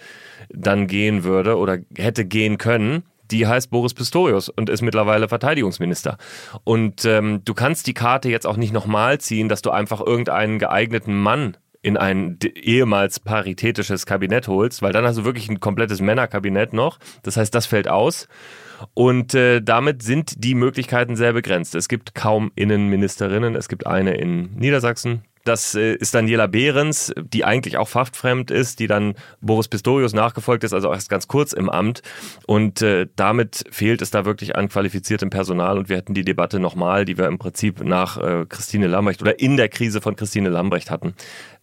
dann 0.48 0.86
gehen 0.86 1.22
würde 1.22 1.58
oder 1.58 1.78
hätte 1.96 2.24
gehen 2.24 2.56
können, 2.56 3.04
die 3.30 3.46
heißt 3.46 3.70
Boris 3.70 3.92
Pistorius 3.92 4.48
und 4.48 4.70
ist 4.70 4.82
mittlerweile 4.82 5.28
Verteidigungsminister. 5.28 6.16
Und 6.64 7.04
ähm, 7.04 7.42
du 7.44 7.52
kannst 7.52 7.86
die 7.86 7.94
Karte 7.94 8.30
jetzt 8.30 8.46
auch 8.46 8.56
nicht 8.56 8.72
nochmal 8.72 9.18
ziehen, 9.18 9.50
dass 9.50 9.60
du 9.60 9.70
einfach 9.70 10.00
irgendeinen 10.00 10.58
geeigneten 10.58 11.20
Mann 11.20 11.58
in 11.84 11.98
ein 11.98 12.38
ehemals 12.56 13.20
paritätisches 13.20 14.06
Kabinett 14.06 14.48
holst, 14.48 14.80
weil 14.80 14.92
dann 14.92 15.04
hast 15.04 15.18
du 15.18 15.24
wirklich 15.24 15.50
ein 15.50 15.60
komplettes 15.60 16.00
Männerkabinett 16.00 16.72
noch. 16.72 16.98
Das 17.22 17.36
heißt, 17.36 17.54
das 17.54 17.66
fällt 17.66 17.88
aus. 17.88 18.26
Und 18.94 19.34
äh, 19.34 19.60
damit 19.60 20.02
sind 20.02 20.42
die 20.42 20.54
Möglichkeiten 20.54 21.14
sehr 21.14 21.34
begrenzt. 21.34 21.74
Es 21.74 21.88
gibt 21.88 22.14
kaum 22.14 22.52
Innenministerinnen. 22.56 23.54
Es 23.54 23.68
gibt 23.68 23.86
eine 23.86 24.14
in 24.14 24.54
Niedersachsen. 24.56 25.24
Das 25.44 25.74
äh, 25.74 25.94
ist 25.94 26.14
Daniela 26.14 26.46
Behrens, 26.46 27.12
die 27.18 27.44
eigentlich 27.44 27.76
auch 27.76 27.88
fachfremd 27.88 28.50
ist, 28.50 28.80
die 28.80 28.86
dann 28.86 29.14
Boris 29.42 29.68
Pistorius 29.68 30.14
nachgefolgt 30.14 30.64
ist, 30.64 30.72
also 30.72 30.90
erst 30.90 31.10
ganz 31.10 31.28
kurz 31.28 31.52
im 31.52 31.68
Amt. 31.68 32.00
Und 32.46 32.80
äh, 32.80 33.06
damit 33.14 33.64
fehlt 33.70 34.00
es 34.00 34.10
da 34.10 34.24
wirklich 34.24 34.56
an 34.56 34.70
qualifiziertem 34.70 35.28
Personal. 35.28 35.76
Und 35.76 35.90
wir 35.90 35.98
hätten 35.98 36.14
die 36.14 36.24
Debatte 36.24 36.58
nochmal, 36.58 37.04
die 37.04 37.18
wir 37.18 37.26
im 37.26 37.38
Prinzip 37.38 37.84
nach 37.84 38.16
äh, 38.16 38.46
Christine 38.48 38.86
Lambrecht 38.86 39.20
oder 39.20 39.38
in 39.38 39.58
der 39.58 39.68
Krise 39.68 40.00
von 40.00 40.16
Christine 40.16 40.48
Lambrecht 40.48 40.90
hatten. 40.90 41.14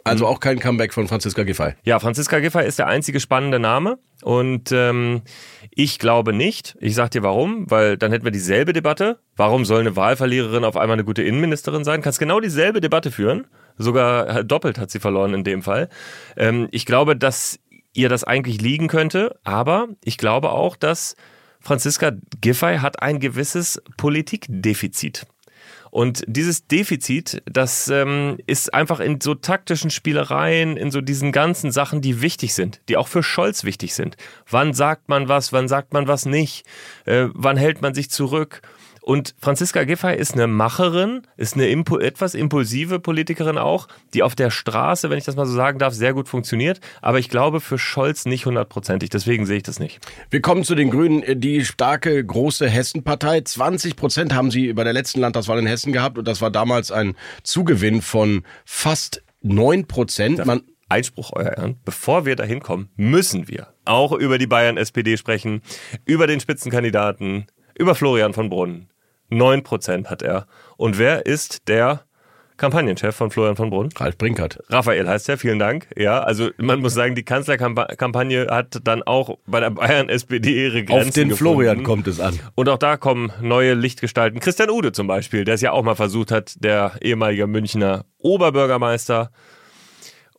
Also 0.04 0.26
auch 0.26 0.40
kein 0.40 0.58
Comeback 0.58 0.92
von 0.92 1.06
Franziska 1.06 1.44
Giffey. 1.44 1.74
Ja, 1.84 1.98
Franziska 1.98 2.40
Giffey 2.40 2.66
ist 2.66 2.78
der 2.78 2.88
einzige 2.88 3.20
spannende 3.20 3.58
Name 3.58 3.98
und 4.22 4.72
ähm, 4.72 5.22
ich 5.70 5.98
glaube 5.98 6.32
nicht. 6.32 6.76
Ich 6.80 6.94
sag 6.94 7.10
dir 7.10 7.22
warum, 7.22 7.70
weil 7.70 7.96
dann 7.96 8.10
hätten 8.10 8.24
wir 8.24 8.32
dieselbe 8.32 8.72
Debatte. 8.72 9.20
Warum 9.36 9.64
soll 9.64 9.80
eine 9.80 9.96
Wahlverliererin 9.96 10.64
auf 10.64 10.76
einmal 10.76 10.94
eine 10.94 11.04
gute 11.04 11.22
Innenministerin 11.22 11.84
sein? 11.84 12.02
Kannst 12.02 12.18
genau 12.18 12.40
dieselbe 12.40 12.80
Debatte 12.80 13.10
führen. 13.10 13.46
Sogar 13.78 14.44
doppelt 14.44 14.78
hat 14.78 14.90
sie 14.90 15.00
verloren 15.00 15.34
in 15.34 15.44
dem 15.44 15.62
Fall. 15.62 15.88
Ähm, 16.36 16.68
ich 16.72 16.84
glaube, 16.84 17.16
dass 17.16 17.58
ihr 17.94 18.08
das 18.08 18.24
eigentlich 18.24 18.60
liegen 18.60 18.88
könnte, 18.88 19.38
aber 19.44 19.88
ich 20.02 20.18
glaube 20.18 20.50
auch, 20.50 20.76
dass 20.76 21.16
Franziska 21.60 22.12
Giffey 22.40 22.78
hat 22.78 23.02
ein 23.02 23.20
gewisses 23.20 23.80
Politikdefizit. 23.96 25.26
Und 25.92 26.24
dieses 26.26 26.66
Defizit, 26.66 27.42
das 27.44 27.88
ähm, 27.88 28.38
ist 28.46 28.72
einfach 28.72 28.98
in 28.98 29.20
so 29.20 29.34
taktischen 29.34 29.90
Spielereien, 29.90 30.78
in 30.78 30.90
so 30.90 31.02
diesen 31.02 31.32
ganzen 31.32 31.70
Sachen, 31.70 32.00
die 32.00 32.22
wichtig 32.22 32.54
sind, 32.54 32.80
die 32.88 32.96
auch 32.96 33.08
für 33.08 33.22
Scholz 33.22 33.62
wichtig 33.64 33.92
sind. 33.92 34.16
Wann 34.48 34.72
sagt 34.72 35.10
man 35.10 35.28
was, 35.28 35.52
wann 35.52 35.68
sagt 35.68 35.92
man 35.92 36.08
was 36.08 36.24
nicht? 36.24 36.64
Äh, 37.04 37.26
wann 37.34 37.58
hält 37.58 37.82
man 37.82 37.92
sich 37.92 38.08
zurück? 38.08 38.62
Und 39.02 39.34
Franziska 39.40 39.82
Giffey 39.82 40.16
ist 40.16 40.34
eine 40.34 40.46
Macherin, 40.46 41.22
ist 41.36 41.54
eine 41.54 41.68
impu 41.68 41.98
etwas 41.98 42.34
impulsive 42.34 43.00
Politikerin 43.00 43.58
auch, 43.58 43.88
die 44.14 44.22
auf 44.22 44.36
der 44.36 44.50
Straße, 44.50 45.10
wenn 45.10 45.18
ich 45.18 45.24
das 45.24 45.34
mal 45.34 45.44
so 45.44 45.54
sagen 45.54 45.80
darf, 45.80 45.92
sehr 45.92 46.14
gut 46.14 46.28
funktioniert. 46.28 46.80
Aber 47.00 47.18
ich 47.18 47.28
glaube 47.28 47.60
für 47.60 47.78
Scholz 47.78 48.26
nicht 48.26 48.46
hundertprozentig. 48.46 49.10
Deswegen 49.10 49.44
sehe 49.44 49.56
ich 49.56 49.64
das 49.64 49.80
nicht. 49.80 49.98
Wir 50.30 50.40
kommen 50.40 50.62
zu 50.62 50.76
den 50.76 50.90
Grünen, 50.90 51.40
die 51.40 51.64
starke, 51.64 52.24
große 52.24 52.68
Hessenpartei. 52.68 53.40
20 53.40 53.96
Prozent 53.96 54.34
haben 54.34 54.52
sie 54.52 54.72
bei 54.72 54.84
der 54.84 54.92
letzten 54.92 55.20
Landtagswahl 55.20 55.58
in 55.58 55.66
Hessen 55.66 55.92
gehabt 55.92 56.16
und 56.16 56.28
das 56.28 56.40
war 56.40 56.50
damals 56.50 56.92
ein 56.92 57.16
Zugewinn 57.42 58.02
von 58.02 58.44
fast 58.64 59.22
9 59.42 59.86
Prozent. 59.86 60.46
Man 60.46 60.62
Einspruch, 60.88 61.32
euer 61.32 61.56
Ehren. 61.56 61.80
Bevor 61.84 62.26
wir 62.26 62.36
dahin 62.36 62.60
kommen, 62.60 62.90
müssen 62.96 63.48
wir 63.48 63.68
auch 63.86 64.12
über 64.12 64.36
die 64.36 64.46
Bayern-SPD 64.46 65.16
sprechen, 65.16 65.62
über 66.04 66.26
den 66.26 66.38
Spitzenkandidaten, 66.38 67.46
über 67.76 67.94
Florian 67.94 68.34
von 68.34 68.50
Brunn. 68.50 68.88
9% 69.32 70.06
hat 70.06 70.22
er. 70.22 70.46
Und 70.76 70.98
wer 70.98 71.26
ist 71.26 71.68
der 71.68 72.04
Kampagnenchef 72.62 73.16
von 73.16 73.32
Florian 73.32 73.56
von 73.56 73.70
Brunn. 73.70 73.88
Ralf 73.96 74.16
Brinkert. 74.16 74.62
Raphael 74.68 75.08
heißt 75.08 75.28
er, 75.28 75.36
vielen 75.36 75.58
Dank. 75.58 75.88
Ja, 75.96 76.20
also 76.22 76.50
man 76.58 76.80
muss 76.80 76.94
sagen, 76.94 77.16
die 77.16 77.24
Kanzlerkampagne 77.24 78.46
hat 78.48 78.78
dann 78.84 79.02
auch 79.02 79.38
bei 79.46 79.58
der 79.58 79.70
Bayern-SPD 79.70 80.66
ihre 80.66 80.84
Grenzen 80.84 81.08
Auf 81.08 81.14
den 81.14 81.28
gefunden. 81.30 81.36
Florian 81.36 81.82
kommt 81.82 82.06
es 82.06 82.20
an. 82.20 82.38
Und 82.54 82.68
auch 82.68 82.78
da 82.78 82.96
kommen 82.96 83.32
neue 83.40 83.74
Lichtgestalten. 83.74 84.38
Christian 84.38 84.70
Ude 84.70 84.92
zum 84.92 85.08
Beispiel, 85.08 85.44
der 85.44 85.54
es 85.54 85.60
ja 85.60 85.72
auch 85.72 85.82
mal 85.82 85.96
versucht 85.96 86.30
hat, 86.30 86.54
der 86.62 86.92
ehemalige 87.00 87.48
Münchner 87.48 88.04
Oberbürgermeister. 88.18 89.32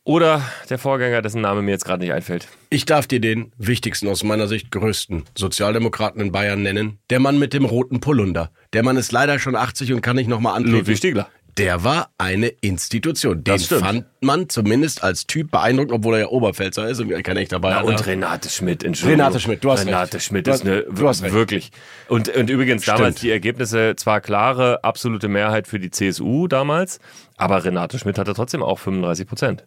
Oder 0.04 0.42
der 0.68 0.78
Vorgänger, 0.78 1.22
dessen 1.22 1.40
Name 1.40 1.62
mir 1.62 1.70
jetzt 1.70 1.86
gerade 1.86 2.02
nicht 2.02 2.12
einfällt. 2.12 2.48
Ich 2.68 2.84
darf 2.84 3.06
dir 3.06 3.20
den 3.20 3.52
wichtigsten, 3.56 4.06
aus 4.08 4.22
meiner 4.22 4.48
Sicht 4.48 4.70
größten 4.70 5.24
Sozialdemokraten 5.34 6.20
in 6.20 6.30
Bayern 6.30 6.62
nennen. 6.62 6.98
Der 7.08 7.20
Mann 7.20 7.38
mit 7.38 7.54
dem 7.54 7.64
roten 7.64 8.00
Polunder. 8.00 8.50
Der 8.74 8.82
Mann 8.82 8.98
ist 8.98 9.12
leider 9.12 9.38
schon 9.38 9.56
80 9.56 9.94
und 9.94 10.02
kann 10.02 10.16
nicht 10.16 10.28
nochmal 10.28 10.56
antreten. 10.56 10.76
Ludwig 10.76 10.98
Stiegler 10.98 11.28
der 11.56 11.84
war 11.84 12.10
eine 12.18 12.48
Institution. 12.48 13.44
Den 13.44 13.58
fand 13.58 14.06
man 14.20 14.48
zumindest 14.48 15.02
als 15.04 15.26
Typ 15.26 15.50
beeindruckend, 15.50 15.92
obwohl 15.92 16.14
er 16.14 16.20
ja 16.20 16.26
Oberpfälzer 16.28 16.88
ist 16.88 17.00
und 17.00 17.10
kein 17.22 17.36
echter 17.36 17.60
Bayer. 17.60 17.76
Ja, 17.76 17.82
und 17.82 18.06
Renate 18.06 18.48
Schmidt, 18.48 18.82
Entschuldigung. 18.82 19.20
Renate 19.20 19.40
Schmidt, 19.40 19.62
du 19.62 19.70
hast 19.70 19.86
Renate 19.86 20.14
recht. 20.14 20.26
Schmidt 20.26 20.48
ist 20.48 20.62
eine, 20.62 20.82
du 20.82 21.08
hast 21.08 21.22
wirklich. 21.22 21.70
Und, 22.08 22.28
und 22.28 22.50
übrigens 22.50 22.82
Stimmt. 22.82 22.98
damals 22.98 23.20
die 23.20 23.30
Ergebnisse, 23.30 23.94
zwar 23.96 24.20
klare, 24.20 24.82
absolute 24.82 25.28
Mehrheit 25.28 25.68
für 25.68 25.78
die 25.78 25.90
CSU 25.90 26.48
damals, 26.48 26.98
aber 27.36 27.64
Renate 27.64 27.98
Schmidt 27.98 28.18
hatte 28.18 28.34
trotzdem 28.34 28.62
auch 28.62 28.78
35 28.78 29.26
Prozent. 29.26 29.66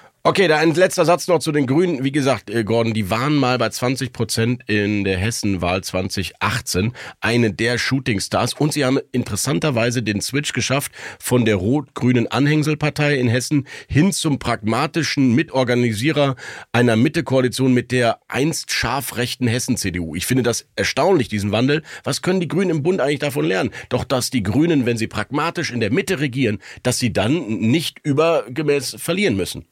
Okay, 0.23 0.47
da 0.47 0.57
ein 0.57 0.75
letzter 0.75 1.03
Satz 1.03 1.27
noch 1.27 1.39
zu 1.39 1.51
den 1.51 1.65
Grünen. 1.65 2.03
Wie 2.03 2.11
gesagt, 2.11 2.51
äh, 2.51 2.63
Gordon, 2.63 2.93
die 2.93 3.09
waren 3.09 3.33
mal 3.33 3.57
bei 3.57 3.69
20 3.69 4.13
Prozent 4.13 4.61
in 4.67 5.03
der 5.03 5.17
Hessenwahl 5.17 5.83
2018 5.83 6.93
eine 7.21 7.51
der 7.51 7.79
Shootingstars 7.79 8.53
und 8.53 8.71
sie 8.71 8.85
haben 8.85 8.99
interessanterweise 9.11 10.03
den 10.03 10.21
Switch 10.21 10.53
geschafft 10.53 10.91
von 11.17 11.43
der 11.43 11.55
rot-grünen 11.55 12.27
Anhängselpartei 12.27 13.15
in 13.15 13.29
Hessen 13.29 13.65
hin 13.87 14.11
zum 14.11 14.37
pragmatischen 14.37 15.33
Mitorganisierer 15.33 16.35
einer 16.71 16.97
Mittekoalition 16.97 17.73
mit 17.73 17.91
der 17.91 18.19
einst 18.27 18.71
scharf 18.71 19.17
rechten 19.17 19.47
Hessen-CDU. 19.47 20.13
Ich 20.13 20.27
finde 20.27 20.43
das 20.43 20.67
erstaunlich, 20.75 21.29
diesen 21.29 21.51
Wandel. 21.51 21.81
Was 22.03 22.21
können 22.21 22.41
die 22.41 22.47
Grünen 22.47 22.69
im 22.69 22.83
Bund 22.83 23.01
eigentlich 23.01 23.17
davon 23.17 23.45
lernen? 23.45 23.71
Doch, 23.89 24.03
dass 24.03 24.29
die 24.29 24.43
Grünen, 24.43 24.85
wenn 24.85 24.97
sie 24.97 25.07
pragmatisch 25.07 25.71
in 25.71 25.79
der 25.79 25.91
Mitte 25.91 26.19
regieren, 26.19 26.59
dass 26.83 26.99
sie 26.99 27.11
dann 27.11 27.47
nicht 27.57 27.97
übergemäß 28.03 28.97
verlieren 28.99 29.35
müssen. 29.35 29.65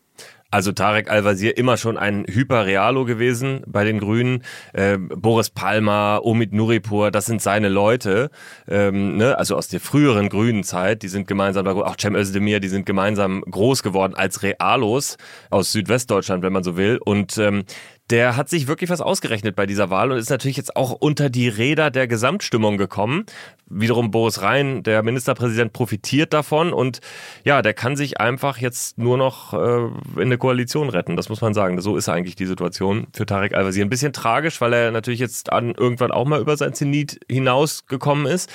Also 0.52 0.72
Tarek 0.72 1.12
Al-Wazir 1.12 1.58
immer 1.58 1.78
schon 1.78 1.98
ein 1.98 2.26
Hyperrealo 2.28 3.06
gewesen 3.06 3.62
bei 3.68 3.84
den 3.84 4.00
Grünen. 4.00 4.44
Äh, 4.74 4.98
Boris 4.98 5.52
Palmer, 5.52 6.22
Omid 6.24 6.54
Nuripur, 6.54 7.12
das 7.12 7.28
sind 7.28 7.40
seine 7.42 7.70
Leute. 7.70 8.32
Ähm, 8.68 9.18
ne? 9.18 9.38
Also 9.38 9.56
aus 9.56 9.68
der 9.68 9.80
früheren 9.80 10.28
grünen 10.28 10.64
Zeit. 10.64 11.04
Die 11.04 11.08
sind 11.08 11.28
gemeinsam, 11.28 11.68
auch 11.68 11.96
Cem 12.00 12.16
Özdemir, 12.16 12.60
die 12.60 12.68
sind 12.68 12.88
gemeinsam 12.88 13.42
groß 13.42 13.84
geworden 13.84 14.16
als 14.16 14.42
Realos 14.42 15.18
aus 15.52 15.72
Südwestdeutschland, 15.72 16.42
wenn 16.42 16.54
man 16.54 16.64
so 16.64 16.78
will. 16.78 16.98
Und 16.98 17.38
ähm, 17.38 17.64
der 18.10 18.36
hat 18.36 18.50
sich 18.50 18.67
wirklich 18.67 18.89
was 18.89 19.02
ausgerechnet 19.02 19.56
bei 19.56 19.65
dieser 19.65 19.89
Wahl 19.89 20.12
und 20.12 20.17
ist 20.17 20.30
natürlich 20.30 20.58
jetzt 20.58 20.76
auch 20.76 20.91
unter 20.91 21.30
die 21.30 21.48
Räder 21.48 21.91
der 21.91 22.08
Gesamtstimmung 22.08 22.78
gekommen. 22.78 23.26
Wiederum 23.67 24.10
Boris 24.10 24.41
Rhein, 24.41 24.82
der 24.82 25.04
Ministerpräsident, 25.04 25.74
profitiert 25.74 26.34
davon 26.34 26.74
und 26.74 27.02
ja, 27.43 27.62
der 27.62 27.76
kann 27.76 27.95
sich 27.95 28.19
einfach 28.19 28.58
jetzt 28.58 28.98
nur 28.98 29.17
noch 29.17 29.54
äh, 29.54 29.86
in 30.15 30.22
eine 30.22 30.39
Koalition 30.39 30.89
retten. 30.89 31.15
Das 31.15 31.30
muss 31.30 31.41
man 31.41 31.54
sagen. 31.54 31.80
So 31.82 31.95
ist 31.95 32.10
eigentlich 32.10 32.36
die 32.36 32.48
Situation 32.48 33.08
für 33.13 33.28
Tarek 33.28 33.54
Al-Wazir. 33.54 33.86
Ein 33.86 33.89
bisschen 33.89 34.13
tragisch, 34.13 34.60
weil 34.60 34.74
er 34.74 34.91
natürlich 34.91 35.19
jetzt 35.19 35.52
an 35.52 35.76
irgendwann 35.76 36.12
auch 36.12 36.26
mal 36.26 36.41
über 36.41 36.58
sein 36.58 36.74
Zenit 36.74 37.19
hinausgekommen 37.30 38.26
ist. 38.26 38.50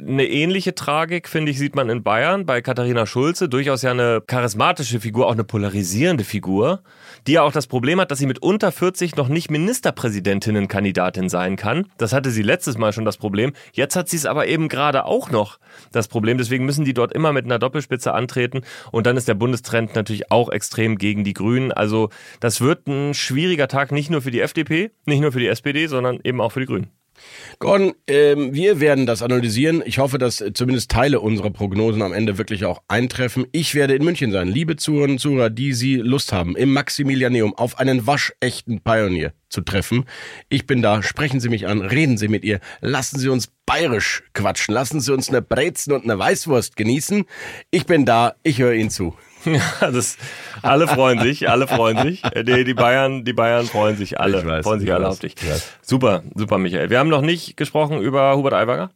Eine 0.00 0.26
ähnliche 0.26 0.76
Tragik, 0.76 1.28
finde 1.28 1.50
ich, 1.50 1.58
sieht 1.58 1.74
man 1.74 1.90
in 1.90 2.04
Bayern 2.04 2.46
bei 2.46 2.62
Katharina 2.62 3.04
Schulze. 3.04 3.48
Durchaus 3.48 3.82
ja 3.82 3.90
eine 3.90 4.22
charismatische 4.24 5.00
Figur, 5.00 5.26
auch 5.26 5.32
eine 5.32 5.42
polarisierende 5.42 6.22
Figur, 6.22 6.82
die 7.26 7.32
ja 7.32 7.42
auch 7.42 7.50
das 7.50 7.66
Problem 7.66 8.00
hat, 8.00 8.12
dass 8.12 8.20
sie 8.20 8.26
mit 8.26 8.38
unter 8.38 8.70
40 8.70 9.16
noch 9.16 9.26
nicht 9.26 9.50
Ministerpräsidentinnenkandidatin 9.50 11.28
sein 11.28 11.56
kann. 11.56 11.86
Das 11.98 12.12
hatte 12.12 12.30
sie 12.30 12.42
letztes 12.42 12.78
Mal 12.78 12.92
schon 12.92 13.04
das 13.04 13.16
Problem. 13.16 13.54
Jetzt 13.72 13.96
hat 13.96 14.08
sie 14.08 14.16
es 14.16 14.24
aber 14.24 14.46
eben 14.46 14.68
gerade 14.68 15.04
auch 15.04 15.32
noch 15.32 15.58
das 15.90 16.06
Problem. 16.06 16.38
Deswegen 16.38 16.64
müssen 16.64 16.84
die 16.84 16.94
dort 16.94 17.12
immer 17.12 17.32
mit 17.32 17.46
einer 17.46 17.58
Doppelspitze 17.58 18.14
antreten. 18.14 18.62
Und 18.92 19.04
dann 19.04 19.16
ist 19.16 19.26
der 19.26 19.34
Bundestrend 19.34 19.96
natürlich 19.96 20.30
auch 20.30 20.48
extrem 20.50 20.96
gegen 20.98 21.24
die 21.24 21.34
Grünen. 21.34 21.72
Also 21.72 22.10
das 22.38 22.60
wird 22.60 22.86
ein 22.86 23.14
schwieriger 23.14 23.66
Tag 23.66 23.90
nicht 23.90 24.10
nur 24.10 24.22
für 24.22 24.30
die 24.30 24.42
FDP, 24.42 24.92
nicht 25.06 25.20
nur 25.20 25.32
für 25.32 25.40
die 25.40 25.48
SPD, 25.48 25.88
sondern 25.88 26.20
eben 26.22 26.40
auch 26.40 26.52
für 26.52 26.60
die 26.60 26.66
Grünen. 26.66 26.97
Gordon, 27.58 27.94
ähm, 28.06 28.54
wir 28.54 28.80
werden 28.80 29.06
das 29.06 29.22
analysieren. 29.22 29.82
Ich 29.84 29.98
hoffe, 29.98 30.18
dass 30.18 30.40
äh, 30.40 30.52
zumindest 30.52 30.90
Teile 30.90 31.20
unserer 31.20 31.50
Prognosen 31.50 32.02
am 32.02 32.12
Ende 32.12 32.38
wirklich 32.38 32.64
auch 32.64 32.82
eintreffen. 32.88 33.46
Ich 33.52 33.74
werde 33.74 33.94
in 33.94 34.04
München 34.04 34.32
sein. 34.32 34.48
Liebe 34.48 34.76
Zuhörerinnen 34.76 35.16
und 35.16 35.20
Zuhörer, 35.20 35.50
die 35.50 35.72
Sie 35.72 35.96
Lust 35.96 36.32
haben, 36.32 36.56
im 36.56 36.72
Maximilianeum 36.72 37.54
auf 37.54 37.78
einen 37.78 38.06
waschechten 38.06 38.80
Pionier 38.80 39.32
zu 39.48 39.62
treffen. 39.62 40.04
Ich 40.48 40.66
bin 40.66 40.82
da. 40.82 41.02
Sprechen 41.02 41.40
Sie 41.40 41.48
mich 41.48 41.66
an. 41.66 41.80
Reden 41.80 42.18
Sie 42.18 42.28
mit 42.28 42.44
ihr. 42.44 42.60
Lassen 42.80 43.18
Sie 43.18 43.28
uns 43.28 43.48
bayerisch 43.66 44.22
quatschen. 44.34 44.74
Lassen 44.74 45.00
Sie 45.00 45.12
uns 45.12 45.28
eine 45.28 45.42
Brezen 45.42 45.92
und 45.92 46.04
eine 46.04 46.18
Weißwurst 46.18 46.76
genießen. 46.76 47.24
Ich 47.70 47.86
bin 47.86 48.04
da. 48.04 48.34
Ich 48.42 48.58
höre 48.58 48.74
Ihnen 48.74 48.90
zu. 48.90 49.14
Ja, 49.44 49.90
das, 49.90 50.16
alle 50.62 50.88
freuen 50.88 51.20
sich, 51.20 51.48
alle 51.48 51.66
freuen 51.66 51.98
sich. 52.02 52.24
Äh, 52.24 52.44
Die, 52.44 52.64
die 52.64 52.74
Bayern, 52.74 53.24
die 53.24 53.32
Bayern 53.32 53.66
freuen 53.66 53.96
sich 53.96 54.18
alle, 54.20 54.38
Ich 54.40 54.46
weiß, 54.46 54.64
freuen 54.64 54.80
sich 54.80 54.88
ich 54.88 54.94
alle 54.94 55.04
weiß, 55.04 55.12
auf 55.12 55.18
dich. 55.20 55.34
Super, 55.82 56.22
super, 56.34 56.58
Michael. 56.58 56.90
Wir 56.90 56.98
haben 56.98 57.08
noch 57.08 57.22
nicht 57.22 57.56
gesprochen 57.56 58.00
über 58.00 58.36
Hubert 58.36 58.54
Aiwanger. 58.54 58.90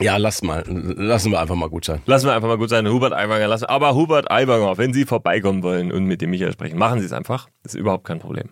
Ja, 0.00 0.16
lass 0.16 0.42
mal. 0.42 0.64
Lassen 0.68 1.32
wir 1.32 1.40
einfach 1.40 1.56
mal 1.56 1.68
gut 1.68 1.84
sein. 1.84 2.02
Lassen 2.06 2.26
wir 2.26 2.34
einfach 2.34 2.46
mal 2.48 2.58
gut 2.58 2.70
sein, 2.70 2.86
Hubert 2.88 3.12
Aiwanger 3.12 3.48
lassen. 3.48 3.64
Aber 3.64 3.94
Hubert 3.94 4.30
Aiwanger, 4.30 4.78
wenn 4.78 4.92
Sie 4.92 5.04
vorbeikommen 5.04 5.62
wollen 5.64 5.90
und 5.90 6.04
mit 6.04 6.20
dem 6.22 6.30
Michael 6.30 6.52
sprechen, 6.52 6.78
machen 6.78 7.00
Sie 7.00 7.06
es 7.06 7.12
einfach. 7.12 7.48
Das 7.64 7.74
ist 7.74 7.80
überhaupt 7.80 8.04
kein 8.04 8.20
Problem. 8.20 8.50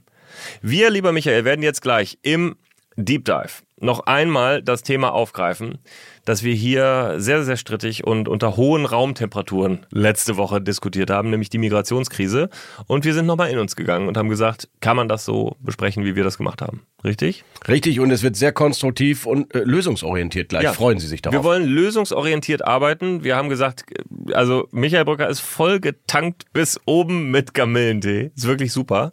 Wir, 0.60 0.90
lieber 0.90 1.12
Michael, 1.12 1.44
werden 1.44 1.62
jetzt 1.62 1.82
gleich 1.82 2.18
im 2.22 2.56
Deep 2.96 3.24
Dive 3.24 3.62
noch 3.78 4.00
einmal 4.06 4.62
das 4.62 4.82
Thema 4.82 5.12
aufgreifen, 5.12 5.78
das 6.24 6.42
wir 6.42 6.54
hier 6.54 7.14
sehr, 7.18 7.44
sehr 7.44 7.56
strittig 7.56 8.04
und 8.04 8.26
unter 8.26 8.56
hohen 8.56 8.86
Raumtemperaturen 8.86 9.84
letzte 9.90 10.36
Woche 10.38 10.60
diskutiert 10.60 11.10
haben, 11.10 11.30
nämlich 11.30 11.50
die 11.50 11.58
Migrationskrise. 11.58 12.48
Und 12.86 13.04
wir 13.04 13.12
sind 13.12 13.26
nochmal 13.26 13.50
in 13.50 13.58
uns 13.58 13.76
gegangen 13.76 14.08
und 14.08 14.16
haben 14.16 14.30
gesagt, 14.30 14.68
kann 14.80 14.96
man 14.96 15.08
das 15.08 15.24
so 15.24 15.56
besprechen, 15.60 16.04
wie 16.04 16.16
wir 16.16 16.24
das 16.24 16.38
gemacht 16.38 16.62
haben? 16.62 16.86
Richtig? 17.04 17.44
Richtig, 17.68 18.00
und 18.00 18.10
es 18.10 18.22
wird 18.22 18.34
sehr 18.34 18.52
konstruktiv 18.52 19.26
und 19.26 19.54
äh, 19.54 19.60
lösungsorientiert 19.60 20.48
gleich. 20.48 20.64
Ja. 20.64 20.72
Freuen 20.72 20.98
Sie 20.98 21.06
sich 21.06 21.20
darauf. 21.20 21.38
Wir 21.38 21.44
wollen 21.44 21.64
lösungsorientiert 21.64 22.64
arbeiten. 22.64 23.22
Wir 23.22 23.36
haben 23.36 23.50
gesagt, 23.50 23.84
also 24.32 24.66
Michael 24.72 25.04
Brücker 25.04 25.28
ist 25.28 25.40
voll 25.40 25.80
getankt 25.80 26.44
bis 26.54 26.80
oben 26.86 27.30
mit 27.30 27.52
Kamillentee. 27.52 28.32
Ist 28.34 28.46
wirklich 28.46 28.72
super. 28.72 29.12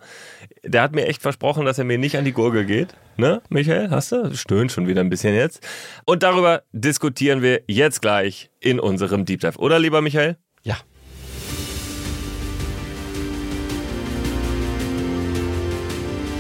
Der 0.66 0.82
hat 0.82 0.96
mir 0.96 1.06
echt 1.08 1.22
versprochen, 1.22 1.66
dass 1.66 1.78
er 1.78 1.84
mir 1.84 1.98
nicht 1.98 2.18
an 2.18 2.24
die 2.24 2.32
Gurgel 2.32 2.66
geht. 2.66 2.96
Ne, 3.18 3.42
Michael? 3.50 3.90
Hast 3.90 4.14
du? 4.14 4.34
Stöhnt 4.34 4.72
schon 4.72 4.88
wieder 4.88 5.02
ein 5.02 5.10
bisschen 5.10 5.36
jetzt. 5.36 5.62
Und 6.06 6.24
darüber 6.24 6.64
diskutieren 6.72 7.42
wir 7.42 7.64
jetzt 7.68 8.02
gleich 8.02 8.50
in 8.62 8.80
unserem 8.80 9.26
Deep 9.26 9.42
Dive. 9.42 9.60
Oder, 9.60 9.78
lieber 9.78 10.02
Michael? 10.02 10.38
Ja. 10.64 10.78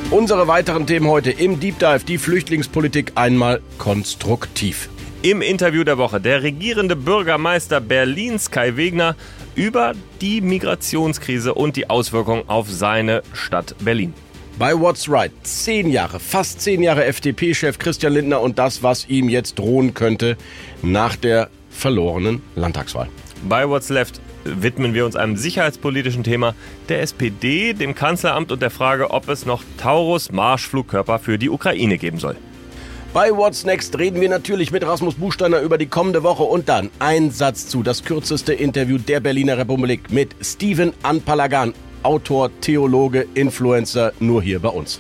Unsere 0.10 0.48
weiteren 0.48 0.88
Themen 0.88 1.08
heute 1.08 1.32
im 1.32 1.60
Deep 1.60 1.80
Dive, 1.80 2.06
die 2.08 2.18
Flüchtlingspolitik 2.18 3.12
einmal 3.16 3.62
konstruktiv. 3.78 4.88
Im 5.26 5.42
Interview 5.42 5.86
der 5.86 5.98
Woche 5.98 6.20
der 6.20 6.44
regierende 6.44 6.98
Bürgermeister 6.98 7.80
Berlins 7.80 8.52
Kai 8.52 8.76
Wegner 8.76 9.16
über 9.56 9.94
die 10.20 10.42
Migrationskrise 10.42 11.54
und 11.54 11.78
die 11.78 11.90
Auswirkungen 11.90 12.44
auf 12.48 12.70
seine 12.70 13.24
Stadt 13.32 13.74
Berlin. 13.80 14.14
Bei 14.60 14.78
What's 14.78 15.10
Right 15.10 15.32
zehn 15.44 15.90
Jahre, 15.90 16.20
fast 16.20 16.60
zehn 16.60 16.84
Jahre 16.84 17.06
FDP-Chef 17.06 17.80
Christian 17.80 18.12
Lindner 18.12 18.42
und 18.42 18.60
das, 18.60 18.84
was 18.84 19.08
ihm 19.08 19.30
jetzt 19.30 19.58
drohen 19.58 19.94
könnte 19.94 20.36
nach 20.82 21.16
der 21.16 21.50
verlorenen 21.70 22.42
Landtagswahl. 22.56 23.08
Bei 23.48 23.70
What's 23.70 23.88
Left 23.88 24.20
widmen 24.44 24.94
wir 24.94 25.06
uns 25.06 25.16
einem 25.16 25.38
sicherheitspolitischen 25.38 26.26
Thema 26.26 26.54
der 26.90 27.02
SPD, 27.02 27.72
dem 27.72 27.96
Kanzleramt 27.96 28.52
und 28.52 28.62
der 28.62 28.72
Frage, 28.72 29.12
ob 29.12 29.30
es 29.30 29.46
noch 29.46 29.64
Taurus-Marschflugkörper 29.78 31.20
für 31.20 31.38
die 31.38 31.50
Ukraine 31.50 31.98
geben 31.98 32.20
soll. 32.20 32.36
Bei 33.14 33.30
What's 33.30 33.64
Next 33.64 34.00
reden 34.00 34.22
wir 34.22 34.30
natürlich 34.30 34.72
mit 34.72 34.84
Rasmus 34.84 35.14
Buchsteiner 35.14 35.60
über 35.60 35.78
die 35.78 35.86
kommende 35.86 36.24
Woche 36.24 36.42
und 36.42 36.68
dann 36.68 36.90
ein 36.98 37.30
Satz 37.30 37.68
zu, 37.68 37.84
das 37.84 38.04
kürzeste 38.04 38.54
Interview 38.54 38.98
der 38.98 39.20
Berliner 39.20 39.56
Republik 39.56 40.12
mit 40.12 40.36
Steven 40.42 40.94
Anpalagan, 41.04 41.76
Autor, 42.02 42.50
Theologe, 42.60 43.28
Influencer, 43.36 44.14
nur 44.20 44.42
hier 44.42 44.60
bei 44.60 44.70
uns. 44.70 45.00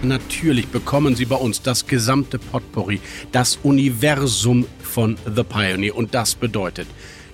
Natürlich 0.00 0.68
bekommen 0.68 1.14
Sie 1.14 1.26
bei 1.26 1.36
uns 1.36 1.60
das 1.60 1.86
gesamte 1.86 2.38
Potpourri, 2.38 2.98
das 3.30 3.58
Universum 3.62 4.66
von 4.82 5.18
The 5.26 5.42
Pioneer 5.44 5.94
und 5.94 6.14
das 6.14 6.34
bedeutet 6.34 6.86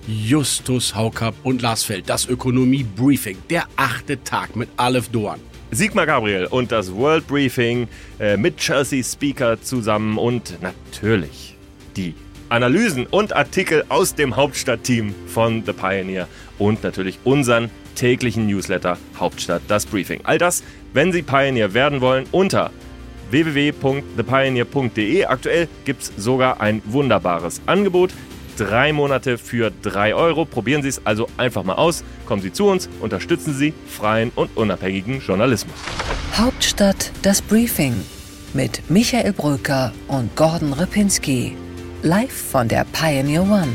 Justus 0.09 0.97
Haukapp 0.97 1.37
und 1.45 1.63
Lars 1.63 1.85
Feld, 1.85 2.09
das 2.09 2.27
Ökonomie-Briefing, 2.27 3.37
der 3.49 3.67
achte 3.77 4.25
Tag 4.25 4.57
mit 4.57 4.71
Aleph 4.77 5.09
Doan. 5.11 5.39
Sigmar 5.73 6.07
Gabriel 6.07 6.47
und 6.47 6.73
das 6.73 6.93
World 6.95 7.27
Briefing 7.29 7.87
äh, 8.19 8.37
mit 8.37 8.57
Chelsea 8.57 9.05
Speaker 9.05 9.63
zusammen 9.63 10.19
und 10.19 10.61
natürlich 10.61 11.57
die 11.97 12.15
Analysen 12.49 13.07
und 13.07 13.37
Artikel 13.37 13.85
aus 13.89 14.17
dem 14.17 14.35
Hauptstadtteam 14.35 15.15
von 15.29 15.63
The 15.65 15.73
Pioneer 15.73 16.27
und 16.59 16.83
natürlich 16.83 17.21
unseren 17.23 17.71
täglichen 17.95 18.49
Newsletter 18.49 18.99
Hauptstadt 19.19 19.63
das 19.69 19.87
Briefing. 19.87 20.21
All 20.25 20.39
das, 20.39 20.65
wenn 20.93 21.13
Sie 21.13 21.23
Pioneer 21.23 21.73
werden 21.73 22.01
wollen, 22.01 22.27
unter 22.33 22.73
www.thepioneer.de. 23.31 25.25
Aktuell 25.27 25.69
gibt 25.85 26.03
es 26.03 26.13
sogar 26.17 26.61
ein 26.61 26.83
wunderbares 26.85 27.61
Angebot. 27.67 28.11
Drei 28.61 28.93
Monate 28.93 29.39
für 29.39 29.71
drei 29.71 30.15
Euro. 30.15 30.45
Probieren 30.45 30.83
Sie 30.83 30.89
es 30.89 31.01
also 31.07 31.29
einfach 31.39 31.65
mal 31.65 31.77
aus. 31.77 32.05
Kommen 32.27 32.43
Sie 32.43 32.53
zu 32.53 32.69
uns, 32.69 32.91
unterstützen 33.01 33.55
Sie 33.55 33.73
freien 33.87 34.31
und 34.35 34.55
unabhängigen 34.55 35.23
Journalismus. 35.27 35.75
Hauptstadt 36.37 37.11
das 37.23 37.41
Briefing 37.41 37.95
mit 38.53 38.83
Michael 38.91 39.33
Bröker 39.33 39.93
und 40.09 40.37
Gordon 40.37 40.75
Ripinski. 40.75 41.57
Live 42.03 42.51
von 42.51 42.69
der 42.69 42.85
Pioneer 42.93 43.45
One. 43.45 43.73